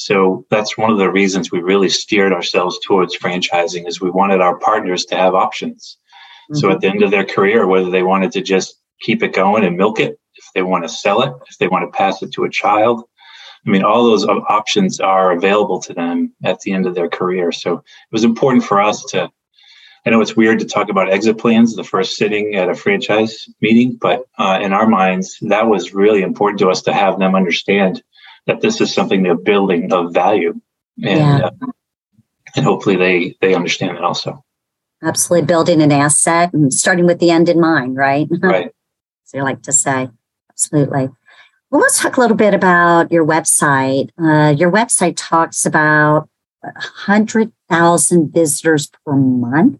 So 0.00 0.46
that's 0.48 0.78
one 0.78 0.90
of 0.90 0.96
the 0.96 1.10
reasons 1.10 1.52
we 1.52 1.60
really 1.60 1.90
steered 1.90 2.32
ourselves 2.32 2.78
towards 2.78 3.18
franchising 3.18 3.86
is 3.86 4.00
we 4.00 4.10
wanted 4.10 4.40
our 4.40 4.58
partners 4.58 5.04
to 5.06 5.14
have 5.14 5.34
options. 5.34 5.98
Mm-hmm. 6.50 6.58
So 6.58 6.70
at 6.70 6.80
the 6.80 6.88
end 6.88 7.02
of 7.02 7.10
their 7.10 7.26
career, 7.26 7.66
whether 7.66 7.90
they 7.90 8.02
wanted 8.02 8.32
to 8.32 8.40
just 8.40 8.78
keep 9.02 9.22
it 9.22 9.34
going 9.34 9.62
and 9.62 9.76
milk 9.76 10.00
it, 10.00 10.18
if 10.36 10.44
they 10.54 10.62
want 10.62 10.84
to 10.84 10.88
sell 10.88 11.20
it, 11.20 11.34
if 11.50 11.58
they 11.58 11.68
want 11.68 11.84
to 11.84 11.94
pass 11.96 12.22
it 12.22 12.32
to 12.32 12.44
a 12.44 12.50
child, 12.50 13.04
I 13.66 13.70
mean, 13.70 13.84
all 13.84 14.04
those 14.04 14.24
options 14.26 15.00
are 15.00 15.32
available 15.32 15.80
to 15.80 15.92
them 15.92 16.32
at 16.42 16.60
the 16.60 16.72
end 16.72 16.86
of 16.86 16.94
their 16.94 17.10
career. 17.10 17.52
So 17.52 17.74
it 17.74 17.84
was 18.10 18.24
important 18.24 18.64
for 18.64 18.80
us 18.80 19.04
to 19.10 19.30
I 20.06 20.08
know 20.08 20.22
it's 20.22 20.34
weird 20.34 20.60
to 20.60 20.64
talk 20.64 20.88
about 20.88 21.10
exit 21.10 21.36
plans 21.36 21.76
the 21.76 21.84
first 21.84 22.16
sitting 22.16 22.54
at 22.54 22.70
a 22.70 22.74
franchise 22.74 23.50
meeting, 23.60 23.98
but 24.00 24.24
uh, 24.38 24.58
in 24.62 24.72
our 24.72 24.86
minds, 24.86 25.36
that 25.42 25.66
was 25.66 25.92
really 25.92 26.22
important 26.22 26.58
to 26.60 26.70
us 26.70 26.80
to 26.82 26.94
have 26.94 27.18
them 27.18 27.34
understand 27.34 28.02
that 28.46 28.60
this 28.60 28.80
is 28.80 28.92
something 28.92 29.22
they're 29.22 29.34
building 29.34 29.92
of 29.92 30.12
value, 30.12 30.60
and 31.02 31.18
yeah. 31.18 31.46
uh, 31.46 31.66
and 32.56 32.64
hopefully 32.64 32.96
they 32.96 33.36
they 33.40 33.54
understand 33.54 33.96
that 33.96 34.04
also. 34.04 34.44
Absolutely, 35.02 35.46
building 35.46 35.80
an 35.82 35.92
asset 35.92 36.52
and 36.52 36.72
starting 36.72 37.06
with 37.06 37.20
the 37.20 37.30
end 37.30 37.48
in 37.48 37.60
mind, 37.60 37.96
right? 37.96 38.28
Right. 38.42 38.72
so 39.24 39.38
you 39.38 39.44
like 39.44 39.62
to 39.62 39.72
say, 39.72 40.08
absolutely. 40.50 41.08
Well, 41.70 41.80
let's 41.80 42.00
talk 42.00 42.16
a 42.16 42.20
little 42.20 42.36
bit 42.36 42.52
about 42.52 43.12
your 43.12 43.24
website. 43.24 44.10
Uh, 44.18 44.50
your 44.50 44.72
website 44.72 45.14
talks 45.16 45.64
about 45.64 46.28
100,000 46.62 48.32
visitors 48.32 48.90
per 49.04 49.14
month 49.14 49.78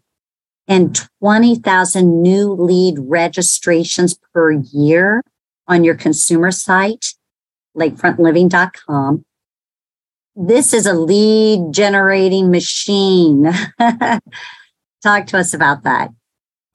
and 0.69 0.99
20,000 1.21 2.23
new 2.23 2.53
lead 2.53 2.95
registrations 3.01 4.17
per 4.33 4.53
year 4.53 5.23
on 5.67 5.83
your 5.83 5.97
consumer 5.97 6.53
site, 6.53 7.15
lakefrontliving.com. 7.77 9.25
This 10.37 10.73
is 10.73 10.87
a 10.87 10.95
lead 10.95 11.73
generating 11.73 12.51
machine. 12.51 13.51
Talk 15.03 15.27
to 15.27 15.39
us 15.39 15.55
about 15.55 15.83
that. 15.85 16.11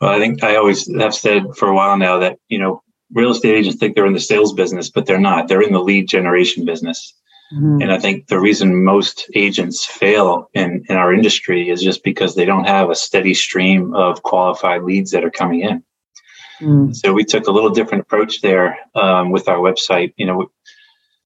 Well, 0.01 0.11
I 0.11 0.19
think 0.19 0.43
I 0.43 0.55
always 0.55 0.93
have 0.99 1.15
said 1.15 1.43
for 1.55 1.69
a 1.69 1.75
while 1.75 1.97
now 1.97 2.19
that, 2.19 2.37
you 2.49 2.59
know, 2.59 2.81
real 3.13 3.31
estate 3.31 3.55
agents 3.55 3.79
think 3.79 3.95
they're 3.95 4.05
in 4.05 4.13
the 4.13 4.19
sales 4.19 4.53
business, 4.53 4.89
but 4.89 5.05
they're 5.05 5.19
not. 5.19 5.47
They're 5.47 5.61
in 5.61 5.73
the 5.73 5.81
lead 5.81 6.07
generation 6.07 6.65
business. 6.65 7.13
Mm-hmm. 7.53 7.81
And 7.81 7.91
I 7.91 7.99
think 7.99 8.27
the 8.27 8.39
reason 8.39 8.83
most 8.83 9.29
agents 9.35 9.85
fail 9.85 10.49
in, 10.53 10.83
in 10.89 10.97
our 10.97 11.13
industry 11.13 11.69
is 11.69 11.81
just 11.81 12.03
because 12.03 12.35
they 12.35 12.45
don't 12.45 12.65
have 12.65 12.89
a 12.89 12.95
steady 12.95 13.33
stream 13.33 13.93
of 13.93 14.23
qualified 14.23 14.83
leads 14.83 15.11
that 15.11 15.23
are 15.23 15.31
coming 15.31 15.61
in. 15.61 15.83
Mm. 16.59 16.95
So 16.95 17.13
we 17.13 17.23
took 17.23 17.47
a 17.47 17.51
little 17.51 17.69
different 17.69 18.01
approach 18.01 18.41
there 18.41 18.77
um, 18.95 19.31
with 19.31 19.47
our 19.47 19.57
website. 19.57 20.13
You 20.17 20.25
know, 20.25 20.51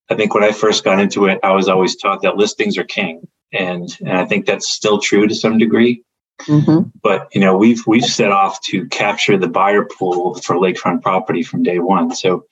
I 0.10 0.16
think 0.16 0.34
when 0.34 0.44
I 0.44 0.51
first 0.51 0.84
got 0.84 1.00
into 1.00 1.25
it, 1.25 1.39
I 1.44 1.51
was 1.51 1.70
always 1.70 1.96
taught 1.96 2.22
that 2.24 2.38
listings 2.38 2.78
are 2.78 2.84
king, 2.84 3.28
and 3.54 3.89
and 4.01 4.12
I 4.18 4.25
think 4.25 4.46
that's 4.46 4.68
still 4.68 5.00
true 5.00 5.28
to 5.28 5.36
some 5.36 5.58
degree. 5.58 6.04
Mm-hmm. 6.42 6.89
But 7.01 7.28
you 7.34 7.42
know, 7.42 7.58
we've 7.58 7.86
we've 7.86 8.06
set 8.06 8.32
off 8.32 8.62
to 8.66 8.88
capture 8.88 9.38
the 9.38 9.50
buyer 9.50 9.86
pool 9.86 10.36
for 10.36 10.56
lakefront 10.56 11.01
property 11.01 11.44
from 11.44 11.63
day 11.63 11.80
one. 11.80 12.16
So 12.16 12.46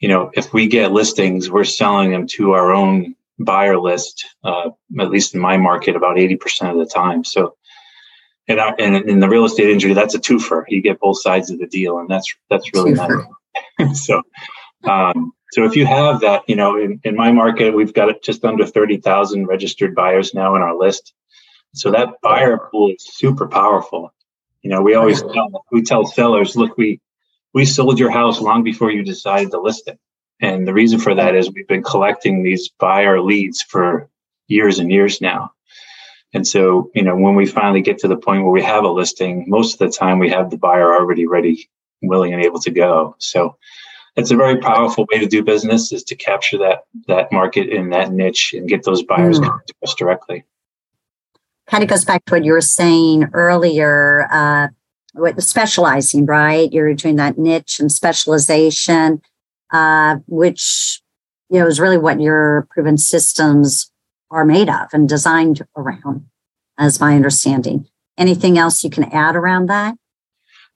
you 0.00 0.08
know, 0.08 0.30
if 0.34 0.52
we 0.52 0.66
get 0.66 0.92
listings, 0.92 1.50
we're 1.50 1.64
selling 1.64 2.10
them 2.10 2.26
to 2.28 2.52
our 2.52 2.72
own 2.72 3.14
buyer 3.38 3.78
list, 3.78 4.24
uh, 4.44 4.70
at 4.98 5.10
least 5.10 5.34
in 5.34 5.40
my 5.40 5.56
market, 5.56 5.94
about 5.94 6.16
80% 6.16 6.70
of 6.70 6.78
the 6.78 6.86
time. 6.86 7.22
So, 7.22 7.56
and, 8.48 8.58
our, 8.58 8.74
and 8.78 8.96
in 8.96 9.20
the 9.20 9.28
real 9.28 9.44
estate 9.44 9.68
industry, 9.68 9.92
that's 9.92 10.14
a 10.14 10.18
twofer. 10.18 10.64
You 10.68 10.80
get 10.82 11.00
both 11.00 11.20
sides 11.20 11.50
of 11.50 11.58
the 11.58 11.66
deal, 11.66 11.98
and 11.98 12.08
that's 12.08 12.34
that's 12.48 12.72
really 12.74 12.92
nice. 12.92 13.26
so, 14.06 14.22
um, 14.84 15.32
so 15.52 15.64
if 15.64 15.76
you 15.76 15.86
have 15.86 16.20
that, 16.20 16.42
you 16.46 16.56
know, 16.56 16.76
in, 16.76 17.00
in 17.04 17.16
my 17.16 17.32
market, 17.32 17.74
we've 17.74 17.94
got 17.94 18.22
just 18.22 18.44
under 18.44 18.66
30,000 18.66 19.46
registered 19.46 19.94
buyers 19.94 20.32
now 20.34 20.54
in 20.56 20.62
our 20.62 20.76
list. 20.76 21.12
So 21.74 21.90
that 21.92 22.20
buyer 22.22 22.58
pool 22.70 22.90
is 22.90 23.04
super 23.04 23.48
powerful. 23.48 24.12
You 24.62 24.70
know, 24.70 24.82
we 24.82 24.94
always 24.94 25.22
tell, 25.22 25.64
we 25.72 25.82
tell 25.82 26.04
sellers, 26.04 26.56
look, 26.56 26.76
we 26.76 27.00
we 27.52 27.64
sold 27.64 27.98
your 27.98 28.10
house 28.10 28.40
long 28.40 28.62
before 28.62 28.92
you 28.92 29.02
decided 29.02 29.50
to 29.50 29.60
list 29.60 29.88
it. 29.88 29.98
And 30.40 30.66
the 30.66 30.72
reason 30.72 30.98
for 31.00 31.14
that 31.14 31.34
is 31.34 31.50
we've 31.50 31.66
been 31.66 31.82
collecting 31.82 32.42
these 32.42 32.70
buyer 32.78 33.20
leads 33.20 33.62
for 33.62 34.08
years 34.46 34.78
and 34.78 34.90
years 34.90 35.20
now. 35.20 35.52
And 36.32 36.46
so, 36.46 36.90
you 36.94 37.02
know, 37.02 37.16
when 37.16 37.34
we 37.34 37.46
finally 37.46 37.82
get 37.82 37.98
to 37.98 38.08
the 38.08 38.16
point 38.16 38.44
where 38.44 38.52
we 38.52 38.62
have 38.62 38.84
a 38.84 38.88
listing, 38.88 39.46
most 39.48 39.74
of 39.74 39.78
the 39.80 39.96
time 39.96 40.18
we 40.18 40.30
have 40.30 40.50
the 40.50 40.56
buyer 40.56 40.94
already 40.94 41.26
ready, 41.26 41.68
willing, 42.02 42.32
and 42.32 42.44
able 42.44 42.60
to 42.60 42.70
go. 42.70 43.16
So 43.18 43.56
it's 44.20 44.30
a 44.30 44.36
very 44.36 44.58
powerful 44.58 45.06
way 45.10 45.18
to 45.18 45.26
do 45.26 45.42
business 45.42 45.92
is 45.92 46.04
to 46.04 46.14
capture 46.14 46.58
that 46.58 46.84
that 47.08 47.32
market 47.32 47.68
in 47.68 47.90
that 47.90 48.12
niche 48.12 48.52
and 48.52 48.68
get 48.68 48.84
those 48.84 49.02
buyers 49.02 49.40
mm. 49.40 49.66
to 49.66 49.74
us 49.82 49.94
directly. 49.94 50.44
Kind 51.66 51.82
of 51.82 51.88
goes 51.88 52.04
back 52.04 52.24
to 52.26 52.34
what 52.34 52.44
you 52.44 52.52
were 52.52 52.60
saying 52.60 53.30
earlier, 53.32 54.28
uh, 54.30 54.68
with 55.14 55.42
specializing, 55.42 56.26
right? 56.26 56.72
You're 56.72 56.94
doing 56.94 57.16
that 57.16 57.38
niche 57.38 57.80
and 57.80 57.90
specialization, 57.90 59.22
uh, 59.72 60.16
which 60.26 61.00
you 61.48 61.58
know 61.58 61.66
is 61.66 61.80
really 61.80 61.98
what 61.98 62.20
your 62.20 62.68
proven 62.70 62.98
systems 62.98 63.90
are 64.30 64.44
made 64.44 64.68
of 64.68 64.88
and 64.92 65.08
designed 65.08 65.66
around, 65.76 66.26
as 66.78 67.00
my 67.00 67.16
understanding. 67.16 67.88
Anything 68.18 68.58
else 68.58 68.84
you 68.84 68.90
can 68.90 69.04
add 69.04 69.34
around 69.34 69.66
that? 69.66 69.96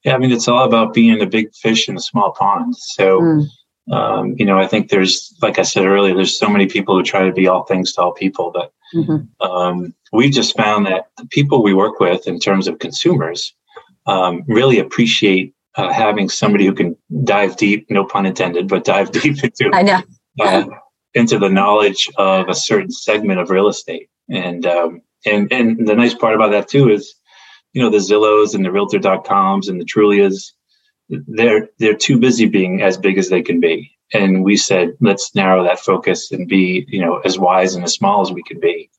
Yeah, 0.05 0.15
I 0.15 0.19
mean, 0.19 0.33
it's 0.33 0.49
all 0.49 0.65
about 0.65 0.93
being 0.93 1.21
a 1.23 1.27
big 1.27 1.55
fish 1.55 1.89
in 1.89 1.97
a 1.97 2.01
small 2.01 2.33
pond. 2.33 2.77
So, 2.77 3.21
mm. 3.21 3.47
um, 3.91 4.35
you 4.37 4.45
know, 4.45 4.59
I 4.59 4.67
think 4.67 4.91
there's, 4.91 5.35
like 5.41 5.59
I 5.59 5.63
said 5.63 5.87
earlier, 5.87 6.15
there's 6.15 6.39
so 6.39 6.49
many 6.49 6.67
people 6.67 6.95
who 6.95 7.03
try 7.03 7.25
to 7.25 7.33
be 7.33 7.49
all 7.49 7.65
things 7.65 7.95
to 7.95 8.03
all 8.03 8.13
people, 8.13 8.51
but 8.53 8.73
mm-hmm. 8.95 9.51
um, 9.51 9.95
we 10.13 10.29
just 10.31 10.57
found 10.57 10.87
that 10.87 11.09
the 11.17 11.27
people 11.27 11.63
we 11.63 11.75
work 11.75 12.01
with 12.01 12.27
in 12.27 12.39
terms 12.39 12.69
of 12.69 12.79
consumers 12.79 13.55
um, 14.07 14.45
really 14.47 14.79
appreciate 14.79 15.55
uh, 15.77 15.93
having 15.93 16.29
somebody 16.29 16.67
who 16.67 16.75
can 16.75 16.97
dive 17.25 17.57
deep, 17.57 17.87
no 17.91 18.05
pun 18.05 18.27
intended, 18.27 18.69
but 18.69 18.85
dive 18.85 19.11
deep 19.23 19.43
into 19.43 19.71
I 19.73 19.83
know. 19.83 20.03
Uh, 20.41 20.65
into 21.15 21.39
the 21.39 21.49
knowledge 21.49 22.11
of 22.19 22.49
a 22.49 22.55
certain 22.55 22.91
segment 22.91 23.41
of 23.41 23.51
real 23.51 23.69
estate. 23.69 24.09
And 24.29 24.67
um, 24.67 25.01
and 25.25 25.53
and 25.53 25.87
the 25.87 25.95
nice 25.95 26.15
part 26.15 26.35
about 26.35 26.51
that 26.51 26.69
too 26.69 26.91
is, 26.91 27.15
you 27.75 27.83
know, 27.83 27.91
the 27.91 27.99
Zillows 27.99 28.55
and 28.55 28.65
the 28.65 28.73
Realtor.coms 28.73 29.69
and 29.69 29.81
the 29.81 29.85
Trulias, 29.85 30.53
they're 31.09 31.69
they're 31.79 31.95
too 31.95 32.19
busy 32.19 32.47
being 32.47 32.81
as 32.81 32.97
big 32.97 33.19
as 33.19 33.29
they 33.29 33.43
can 33.43 33.61
be. 33.61 33.91
And 34.15 34.45
we 34.45 34.57
said, 34.57 34.97
let's 35.01 35.35
narrow 35.35 35.65
that 35.65 35.81
focus 35.81 36.31
and 36.31 36.49
be, 36.49 36.87
you 36.89 37.01
know, 37.01 37.19
as 37.25 37.39
wise 37.39 37.75
and 37.75 37.85
as 37.85 37.95
small 37.95 38.23
as 38.23 38.33
we 38.33 38.43
can 38.45 38.61
be. 38.61 38.91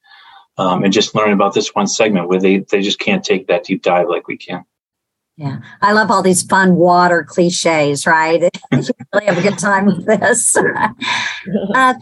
Um, 0.58 0.84
and 0.84 0.94
just 0.94 1.16
learn 1.16 1.32
about 1.32 1.54
this 1.54 1.74
one 1.74 1.88
segment 1.88 2.28
where 2.28 2.40
they, 2.40 2.60
they 2.60 2.82
just 2.82 3.00
can't 3.00 3.24
take 3.24 3.48
that 3.48 3.66
deep 3.66 3.82
dive 3.82 4.08
like 4.10 4.28
we 4.28 4.38
can. 4.38 4.64
Yeah, 5.38 5.60
I 5.82 5.92
love 5.92 6.12
all 6.12 6.22
these 6.22 6.44
fun 6.44 6.76
water 6.76 7.24
cliches, 7.24 8.08
right? 8.08 8.42
you 8.72 8.84
really 9.14 9.26
have 9.26 9.38
a 9.38 9.42
good 9.42 9.60
time 9.60 9.86
with 9.86 10.06
this. 10.06 10.56
uh, 11.76 11.94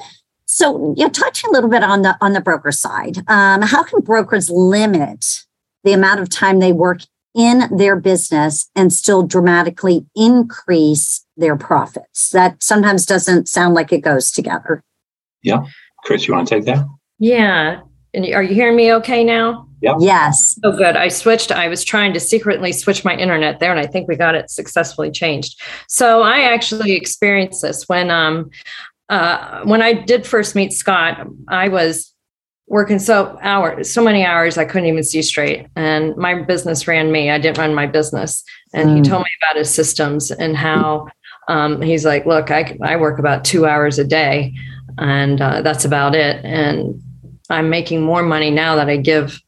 so, 0.45 0.93
you 0.95 1.05
know, 1.05 1.09
touch 1.09 1.43
a 1.43 1.49
little 1.49 1.69
bit 1.69 1.83
on 1.83 2.03
the 2.03 2.15
on 2.21 2.33
the 2.33 2.41
broker 2.41 2.71
side. 2.71 3.17
Um, 3.27 3.63
how 3.63 3.83
can 3.83 4.01
brokers 4.01 4.51
limit 4.51 5.45
the 5.83 5.93
amount 5.93 6.19
of 6.19 6.29
time 6.29 6.59
they 6.59 6.73
work 6.73 7.01
in 7.35 7.63
their 7.75 7.95
business 7.95 8.69
and 8.75 8.93
still 8.93 9.23
dramatically 9.23 10.05
increase 10.15 11.25
their 11.37 11.55
profits? 11.55 12.29
That 12.29 12.61
sometimes 12.61 13.05
doesn't 13.05 13.47
sound 13.47 13.73
like 13.73 13.91
it 13.91 14.01
goes 14.01 14.31
together. 14.31 14.83
Yeah, 15.41 15.65
Chris, 16.03 16.27
you 16.27 16.33
want 16.33 16.47
to 16.47 16.55
take 16.55 16.65
that? 16.65 16.85
Yeah, 17.19 17.81
and 18.13 18.25
are 18.33 18.43
you 18.43 18.53
hearing 18.53 18.75
me 18.75 18.93
okay 18.93 19.23
now? 19.23 19.67
Yeah. 19.81 19.95
Yes. 19.99 20.57
Oh, 20.63 20.71
good. 20.71 20.95
I 20.95 21.09
switched. 21.09 21.51
I 21.51 21.67
was 21.67 21.83
trying 21.83 22.13
to 22.13 22.19
secretly 22.19 22.71
switch 22.71 23.03
my 23.03 23.15
internet 23.15 23.59
there, 23.59 23.71
and 23.71 23.79
I 23.79 23.85
think 23.85 24.07
we 24.07 24.15
got 24.15 24.33
it 24.33 24.49
successfully 24.49 25.11
changed. 25.11 25.61
So 25.89 26.21
I 26.21 26.41
actually 26.41 26.93
experienced 26.93 27.61
this 27.61 27.89
when 27.89 28.09
um 28.09 28.49
uh 29.09 29.61
when 29.63 29.81
I 29.81 29.93
did 29.93 30.25
first 30.25 30.55
meet 30.55 30.71
Scott. 30.71 31.27
I 31.49 31.67
was 31.67 32.12
working 32.73 32.97
so 32.97 33.37
hours, 33.43 33.93
so 33.93 34.03
many 34.03 34.25
hours, 34.25 34.57
I 34.57 34.65
couldn't 34.65 34.87
even 34.87 35.03
see 35.03 35.21
straight, 35.21 35.67
and 35.75 36.17
my 36.17 36.41
business 36.41 36.87
ran 36.87 37.11
me. 37.11 37.29
I 37.29 37.37
didn't 37.37 37.59
run 37.59 37.75
my 37.75 37.85
business, 37.85 38.43
and 38.73 38.89
mm. 38.89 38.95
he 38.95 39.01
told 39.03 39.21
me 39.21 39.29
about 39.41 39.57
his 39.57 39.69
systems 39.69 40.31
and 40.31 40.57
how. 40.57 41.07
Um, 41.49 41.81
he's 41.81 42.05
like, 42.05 42.25
look, 42.25 42.51
I, 42.51 42.77
I 42.81 42.95
work 42.95 43.19
about 43.19 43.43
two 43.43 43.67
hours 43.67 43.99
a 43.99 44.03
day, 44.03 44.53
and 44.97 45.39
uh, 45.39 45.61
that's 45.61 45.85
about 45.85 46.15
it. 46.15 46.43
And 46.43 46.99
I'm 47.49 47.69
making 47.69 48.01
more 48.01 48.23
money 48.23 48.49
now 48.49 48.75
that 48.77 48.89
I 48.89 48.97
give 48.97 49.39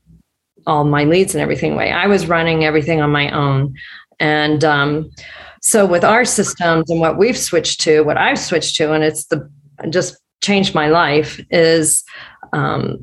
all 0.67 0.83
my 0.83 1.05
leads 1.05 1.33
and 1.33 1.41
everything 1.41 1.73
away. 1.73 1.91
I 1.91 2.07
was 2.07 2.27
running 2.27 2.63
everything 2.63 3.01
on 3.01 3.11
my 3.11 3.31
own. 3.31 3.73
And 4.19 4.63
um, 4.63 5.09
so 5.61 5.85
with 5.85 6.03
our 6.03 6.25
systems 6.25 6.89
and 6.89 6.99
what 6.99 7.17
we've 7.17 7.37
switched 7.37 7.79
to, 7.81 8.01
what 8.01 8.17
I've 8.17 8.39
switched 8.39 8.75
to, 8.75 8.91
and 8.91 9.03
it's 9.03 9.25
the 9.27 9.49
just 9.89 10.17
changed 10.43 10.75
my 10.75 10.89
life 10.89 11.39
is 11.49 12.03
um, 12.51 12.97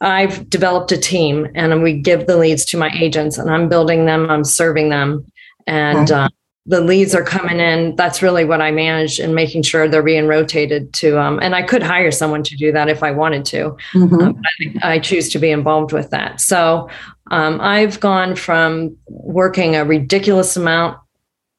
I've 0.00 0.48
developed 0.48 0.92
a 0.92 0.96
team 0.96 1.48
and 1.54 1.82
we 1.82 1.94
give 1.94 2.26
the 2.26 2.36
leads 2.36 2.64
to 2.66 2.76
my 2.76 2.90
agents 2.94 3.36
and 3.36 3.50
I'm 3.50 3.68
building 3.68 4.06
them, 4.06 4.30
I'm 4.30 4.44
serving 4.44 4.90
them. 4.90 5.26
And 5.66 6.10
uh, 6.10 6.28
the 6.66 6.80
leads 6.82 7.14
are 7.14 7.24
coming 7.24 7.60
in. 7.60 7.96
That's 7.96 8.22
really 8.22 8.44
what 8.44 8.60
I 8.60 8.70
manage 8.70 9.18
and 9.18 9.34
making 9.34 9.62
sure 9.62 9.88
they're 9.88 10.02
being 10.02 10.28
rotated 10.28 10.92
to. 10.94 11.18
Um, 11.18 11.40
and 11.40 11.54
I 11.54 11.62
could 11.62 11.82
hire 11.82 12.10
someone 12.10 12.42
to 12.44 12.56
do 12.56 12.70
that 12.72 12.88
if 12.88 13.02
I 13.02 13.10
wanted 13.10 13.44
to. 13.46 13.76
Mm-hmm. 13.94 14.20
Um, 14.20 14.42
I, 14.82 14.94
I, 14.94 14.98
choose 14.98 15.30
to 15.30 15.38
be 15.38 15.50
involved 15.50 15.92
with 15.92 16.10
that. 16.10 16.40
So 16.40 16.90
um, 17.30 17.58
I've 17.60 17.98
gone 18.00 18.36
from 18.36 18.96
working 19.08 19.76
a 19.76 19.84
ridiculous 19.84 20.56
amount, 20.56 20.98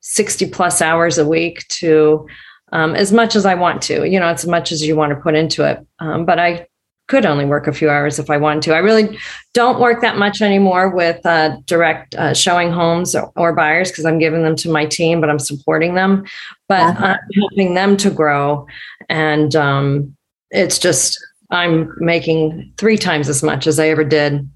60 0.02 0.50
plus 0.52 0.82
hours 0.82 1.18
a 1.18 1.28
week, 1.28 1.68
to 1.70 2.28
um, 2.72 2.96
as 2.96 3.12
much 3.12 3.36
as 3.36 3.48
I 3.48 3.56
want 3.56 3.82
to. 3.84 4.08
You 4.08 4.20
know, 4.20 4.28
as 4.28 4.46
much 4.46 4.72
as 4.72 4.86
you 4.86 4.96
want 4.96 5.12
to 5.12 5.20
put 5.20 5.36
into 5.36 5.70
it. 5.70 5.86
Um, 5.98 6.26
but 6.26 6.38
I 6.38 6.68
could 7.10 7.26
only 7.26 7.44
work 7.44 7.68
a 7.68 7.74
few 7.74 7.90
hours 7.90 8.20
if 8.20 8.30
I 8.30 8.38
wanted 8.38 8.62
to. 8.64 8.76
I 8.76 8.78
really 8.78 9.18
don't 9.54 9.80
work 9.80 10.00
that 10.02 10.18
much 10.18 10.44
anymore 10.44 10.90
with 10.90 11.26
uh, 11.26 11.58
direct 11.66 12.14
uh, 12.14 12.36
showing 12.36 12.72
homes 12.72 13.16
or, 13.16 13.32
or 13.36 13.52
buyers 13.52 13.90
because 13.90 14.06
I'm 14.06 14.20
giving 14.20 14.44
them 14.44 14.56
to 14.58 14.72
my 14.72 14.86
team, 14.86 15.20
but 15.20 15.30
I'm 15.30 15.40
supporting 15.40 15.96
them. 15.96 16.24
But 16.68 16.82
uh-huh. 16.82 17.06
I'm 17.06 17.20
helping 17.36 17.74
them 17.74 17.98
to 17.98 18.12
grow. 18.12 18.68
And 19.10 19.56
um, 19.56 20.16
it's 20.52 20.78
just, 20.78 21.20
I'm 21.50 21.92
making 21.98 22.72
three 22.78 22.98
times 22.98 23.28
as 23.28 23.42
much 23.42 23.66
as 23.66 23.80
I 23.80 23.90
ever 23.90 24.04
did 24.04 24.48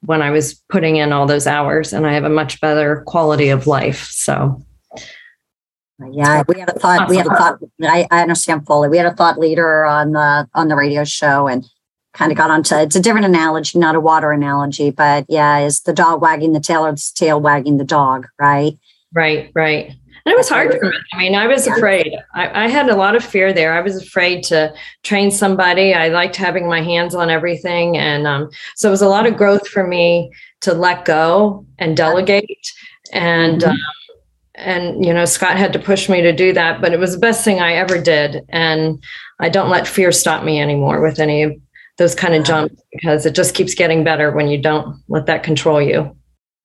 when 0.00 0.20
I 0.20 0.30
was 0.30 0.54
putting 0.68 0.96
in 0.96 1.12
all 1.12 1.26
those 1.26 1.46
hours. 1.46 1.92
And 1.92 2.08
I 2.08 2.12
have 2.12 2.24
a 2.24 2.28
much 2.28 2.60
better 2.60 3.04
quality 3.06 3.50
of 3.50 3.68
life. 3.68 4.08
So. 4.10 4.60
Yeah, 6.10 6.42
we 6.48 6.58
had 6.58 6.70
a 6.70 6.72
thought. 6.72 7.08
We 7.08 7.16
had 7.18 7.26
a 7.26 7.36
thought. 7.36 7.60
I, 7.82 8.08
I 8.10 8.22
understand 8.22 8.66
fully. 8.66 8.88
We 8.88 8.96
had 8.96 9.06
a 9.06 9.14
thought 9.14 9.38
leader 9.38 9.84
on 9.84 10.10
the 10.10 10.48
on 10.52 10.66
the 10.66 10.74
radio 10.74 11.04
show, 11.04 11.46
and 11.46 11.64
kind 12.14 12.32
of 12.32 12.38
got 12.38 12.50
onto 12.50 12.74
it's 12.76 12.96
a 12.96 13.00
different 13.00 13.26
analogy, 13.26 13.78
not 13.78 13.94
a 13.94 14.00
water 14.00 14.32
analogy, 14.32 14.90
but 14.90 15.26
yeah, 15.28 15.58
is 15.58 15.80
the 15.80 15.92
dog 15.92 16.22
wagging 16.22 16.52
the 16.52 16.60
tail 16.60 16.86
or 16.86 16.92
the 16.92 17.12
tail 17.14 17.40
wagging 17.40 17.76
the 17.76 17.84
dog, 17.84 18.26
right? 18.38 18.78
Right, 19.12 19.50
right. 19.54 19.92
And 20.26 20.32
it 20.32 20.36
was 20.36 20.48
hard 20.48 20.72
for 20.72 20.88
me. 20.88 20.96
I 21.12 21.18
mean, 21.18 21.34
I 21.34 21.46
was 21.46 21.66
afraid. 21.66 22.14
I, 22.34 22.64
I, 22.64 22.68
had 22.68 22.88
a 22.88 22.96
lot 22.96 23.14
of 23.14 23.22
fear 23.22 23.52
there. 23.52 23.74
I 23.74 23.82
was 23.82 24.02
afraid 24.02 24.42
to 24.44 24.72
train 25.02 25.30
somebody. 25.30 25.92
I 25.92 26.08
liked 26.08 26.34
having 26.34 26.66
my 26.66 26.80
hands 26.80 27.14
on 27.14 27.28
everything. 27.28 27.98
And 27.98 28.26
um, 28.26 28.48
so 28.74 28.88
it 28.88 28.90
was 28.90 29.02
a 29.02 29.08
lot 29.08 29.26
of 29.26 29.36
growth 29.36 29.68
for 29.68 29.86
me 29.86 30.32
to 30.62 30.72
let 30.72 31.04
go 31.04 31.66
and 31.78 31.94
delegate. 31.94 32.72
And, 33.12 33.60
mm-hmm. 33.60 33.70
um, 33.70 33.78
and, 34.54 35.04
you 35.04 35.12
know, 35.12 35.26
Scott 35.26 35.58
had 35.58 35.74
to 35.74 35.78
push 35.78 36.08
me 36.08 36.22
to 36.22 36.32
do 36.32 36.54
that, 36.54 36.80
but 36.80 36.94
it 36.94 36.98
was 36.98 37.12
the 37.12 37.20
best 37.20 37.44
thing 37.44 37.60
I 37.60 37.74
ever 37.74 38.00
did. 38.00 38.46
And 38.48 39.04
I 39.40 39.50
don't 39.50 39.68
let 39.68 39.86
fear 39.86 40.10
stop 40.10 40.42
me 40.42 40.58
anymore 40.58 41.02
with 41.02 41.18
any 41.20 41.60
those 41.98 42.14
kind 42.14 42.34
of 42.34 42.44
jumps 42.44 42.80
because 42.92 43.26
it 43.26 43.34
just 43.34 43.54
keeps 43.54 43.74
getting 43.74 44.04
better 44.04 44.30
when 44.32 44.48
you 44.48 44.60
don't 44.60 45.00
let 45.08 45.26
that 45.26 45.42
control 45.42 45.80
you. 45.80 46.16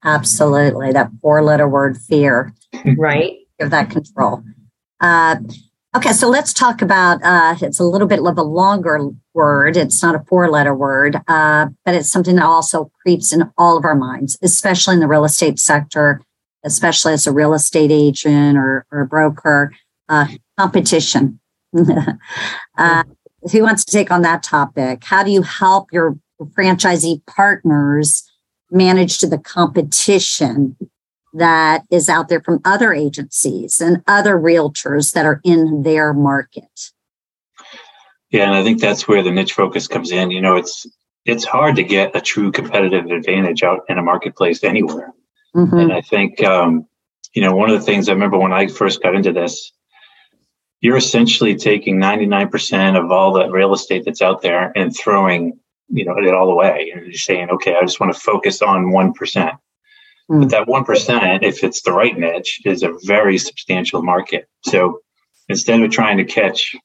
Absolutely. 0.04 0.92
That 0.92 1.12
four 1.22 1.44
letter 1.44 1.68
word 1.68 1.98
fear. 1.98 2.54
Right. 2.98 3.38
Give 3.60 3.70
that 3.70 3.90
control. 3.90 4.44
Uh, 5.02 5.38
okay. 5.96 6.14
So 6.14 6.30
let's 6.30 6.54
talk 6.54 6.82
about 6.82 7.22
uh, 7.24 7.56
it's 7.62 7.80
a 7.80 7.84
little 7.84 8.08
bit 8.08 8.20
of 8.26 8.38
a 8.38 8.44
longer 8.44 9.10
word. 9.34 9.76
It's 9.76 10.02
not 10.02 10.16
a 10.16 10.24
four 10.28 10.50
letter 10.50 10.74
word, 10.74 11.18
uh, 11.28 11.68
but 11.84 11.96
it's 11.96 12.12
something 12.12 12.36
that 12.36 12.46
also 12.46 12.92
creeps 13.02 13.34
in 13.34 13.52
all 13.58 13.78
of 13.78 13.86
our 13.86 13.96
minds, 13.96 14.38
especially 14.42 14.94
in 14.94 15.00
the 15.00 15.08
real 15.08 15.26
estate 15.26 15.60
sector, 15.60 16.22
especially 16.64 17.14
as 17.14 17.28
a 17.28 17.34
real 17.34 17.54
estate 17.54 17.92
agent 17.92 18.58
or, 18.58 18.86
or 18.92 19.02
a 19.02 19.08
broker. 19.08 19.74
Uh, 20.08 20.28
competition. 20.58 21.40
Who 23.52 23.64
wants 23.64 23.86
to 23.86 23.92
take 23.92 24.12
on 24.12 24.22
that 24.24 24.44
topic? 24.44 25.04
How 25.04 25.24
do 25.24 25.32
you 25.32 25.42
help 25.42 25.92
your 25.92 26.18
franchisee 26.42 27.26
partners 27.26 28.30
manage 28.72 29.20
to 29.20 29.28
the 29.28 29.38
competition 29.38 30.76
that 31.34 31.84
is 31.92 32.10
out 32.10 32.30
there 32.30 32.42
from 32.42 32.60
other 32.66 32.94
agencies 32.94 33.80
and 33.80 34.04
other 34.08 34.36
realtors 34.36 35.14
that 35.14 35.26
are 35.26 35.42
in 35.44 35.84
their 35.84 36.14
market? 36.14 36.92
Yeah, 38.32 38.46
and 38.46 38.56
I 38.56 38.64
think 38.64 38.80
that's 38.80 39.08
where 39.08 39.24
the 39.24 39.32
niche 39.32 39.54
focus 39.54 39.88
comes 39.88 40.12
in. 40.12 40.32
You 40.32 40.42
know, 40.42 40.56
it's 40.56 40.86
it's 41.26 41.44
hard 41.44 41.76
to 41.76 41.84
get 41.84 42.16
a 42.16 42.22
true 42.22 42.52
competitive 42.52 43.06
advantage 43.06 43.64
out 43.64 43.82
in 43.90 43.98
a 43.98 44.04
marketplace 44.04 44.64
anywhere. 44.64 45.14
Mm-hmm. 45.56 45.78
And 45.78 45.94
I 45.94 46.02
think 46.02 46.44
um, 46.44 46.86
you 47.34 47.42
know, 47.42 47.56
one 47.56 47.70
of 47.70 47.80
the 47.80 47.86
things 47.86 48.08
I 48.08 48.14
remember 48.14 48.38
when 48.38 48.54
I 48.54 48.68
first 48.68 49.02
got 49.02 49.16
into 49.16 49.32
this, 49.32 49.72
you're 50.82 50.98
essentially 50.98 51.56
taking 51.56 51.98
99% 51.98 52.98
of 52.98 53.12
all 53.12 53.34
the 53.34 53.50
real 53.50 53.74
estate 53.74 54.04
that's 54.06 54.22
out 54.22 54.42
there 54.42 54.72
and 54.76 54.96
throwing 54.96 55.60
you 55.90 56.06
know 56.06 56.18
it 56.18 56.34
all 56.34 56.52
away. 56.52 56.92
And 56.94 57.06
you're 57.06 57.14
saying 57.14 57.50
okay 57.50 57.76
i 57.76 57.82
just 57.82 58.00
want 58.00 58.14
to 58.14 58.20
focus 58.20 58.62
on 58.62 58.86
1% 58.86 59.14
mm. 59.14 59.60
but 60.30 60.50
that 60.50 60.68
1% 60.68 61.44
if 61.44 61.64
it's 61.64 61.82
the 61.82 61.92
right 61.92 62.18
niche 62.18 62.62
is 62.66 62.84
a 62.84 62.94
very 63.04 63.38
substantial 63.38 64.02
market. 64.02 64.48
So 64.62 65.02
instead 65.48 65.82
of 65.82 65.92
trying 65.92 66.18
to 66.18 66.26
catch 66.26 66.76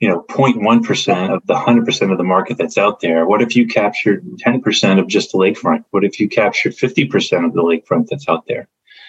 you 0.00 0.08
know 0.08 0.24
0.1% 0.28 1.34
of 1.34 1.46
the 1.46 1.54
100% 1.54 2.12
of 2.12 2.18
the 2.18 2.24
market 2.24 2.58
that's 2.58 2.78
out 2.78 3.00
there 3.00 3.26
what 3.26 3.42
if 3.42 3.54
you 3.54 3.66
captured 3.66 4.24
10% 4.44 4.98
of 4.98 5.06
just 5.06 5.32
the 5.32 5.38
lakefront? 5.38 5.84
What 5.90 6.04
if 6.04 6.18
you 6.18 6.28
captured 6.28 6.72
50% 6.72 7.44
of 7.44 7.52
the 7.52 7.62
lakefront 7.62 8.08
that's 8.08 8.28
out 8.28 8.46
there? 8.48 8.68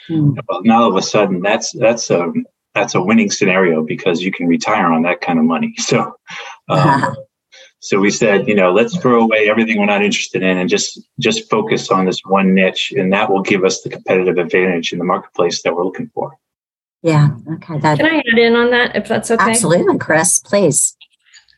Mm. 0.09 0.37
well 0.47 0.61
now 0.63 0.83
all 0.83 0.89
of 0.89 0.95
a 0.97 1.01
sudden 1.01 1.41
that's 1.41 1.71
that's 1.71 2.11
a 2.11 2.31
that's 2.75 2.93
a 2.93 3.01
winning 3.01 3.31
scenario 3.31 3.83
because 3.83 4.21
you 4.21 4.31
can 4.31 4.47
retire 4.47 4.91
on 4.91 5.01
that 5.01 5.21
kind 5.21 5.39
of 5.39 5.45
money 5.45 5.73
so 5.77 6.15
um, 6.69 7.15
So 7.85 7.99
we 7.99 8.09
said, 8.09 8.47
you 8.47 8.55
know, 8.55 8.73
let's 8.73 8.97
throw 8.97 9.21
away 9.21 9.47
everything 9.47 9.77
we're 9.77 9.85
not 9.85 10.03
interested 10.03 10.41
in 10.41 10.57
and 10.57 10.67
just 10.67 10.99
just 11.19 11.47
focus 11.51 11.91
on 11.91 12.05
this 12.05 12.19
one 12.25 12.55
niche, 12.55 12.91
and 12.97 13.13
that 13.13 13.29
will 13.29 13.43
give 13.43 13.63
us 13.63 13.83
the 13.83 13.89
competitive 13.91 14.39
advantage 14.39 14.91
in 14.91 14.97
the 14.97 15.05
marketplace 15.05 15.61
that 15.61 15.75
we're 15.75 15.83
looking 15.83 16.09
for. 16.11 16.35
Yeah. 17.03 17.29
Okay. 17.47 17.77
That, 17.77 17.99
Can 17.99 18.07
I 18.07 18.17
add 18.17 18.39
in 18.39 18.55
on 18.55 18.71
that 18.71 18.95
if 18.95 19.07
that's 19.07 19.29
okay? 19.29 19.51
Absolutely, 19.51 19.99
Chris. 19.99 20.39
Please. 20.39 20.97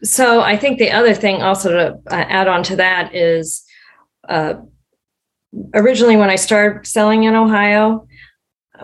So 0.03 0.41
I 0.41 0.58
think 0.58 0.80
the 0.80 0.91
other 0.91 1.13
thing 1.13 1.41
also 1.41 1.71
to 1.71 1.93
uh, 1.93 2.25
add 2.27 2.49
on 2.49 2.62
to 2.63 2.75
that 2.75 3.15
is 3.15 3.63
uh, 4.27 4.56
originally 5.75 6.17
when 6.17 6.30
I 6.30 6.36
started 6.36 6.86
selling 6.86 7.23
in 7.23 7.36
Ohio, 7.36 8.06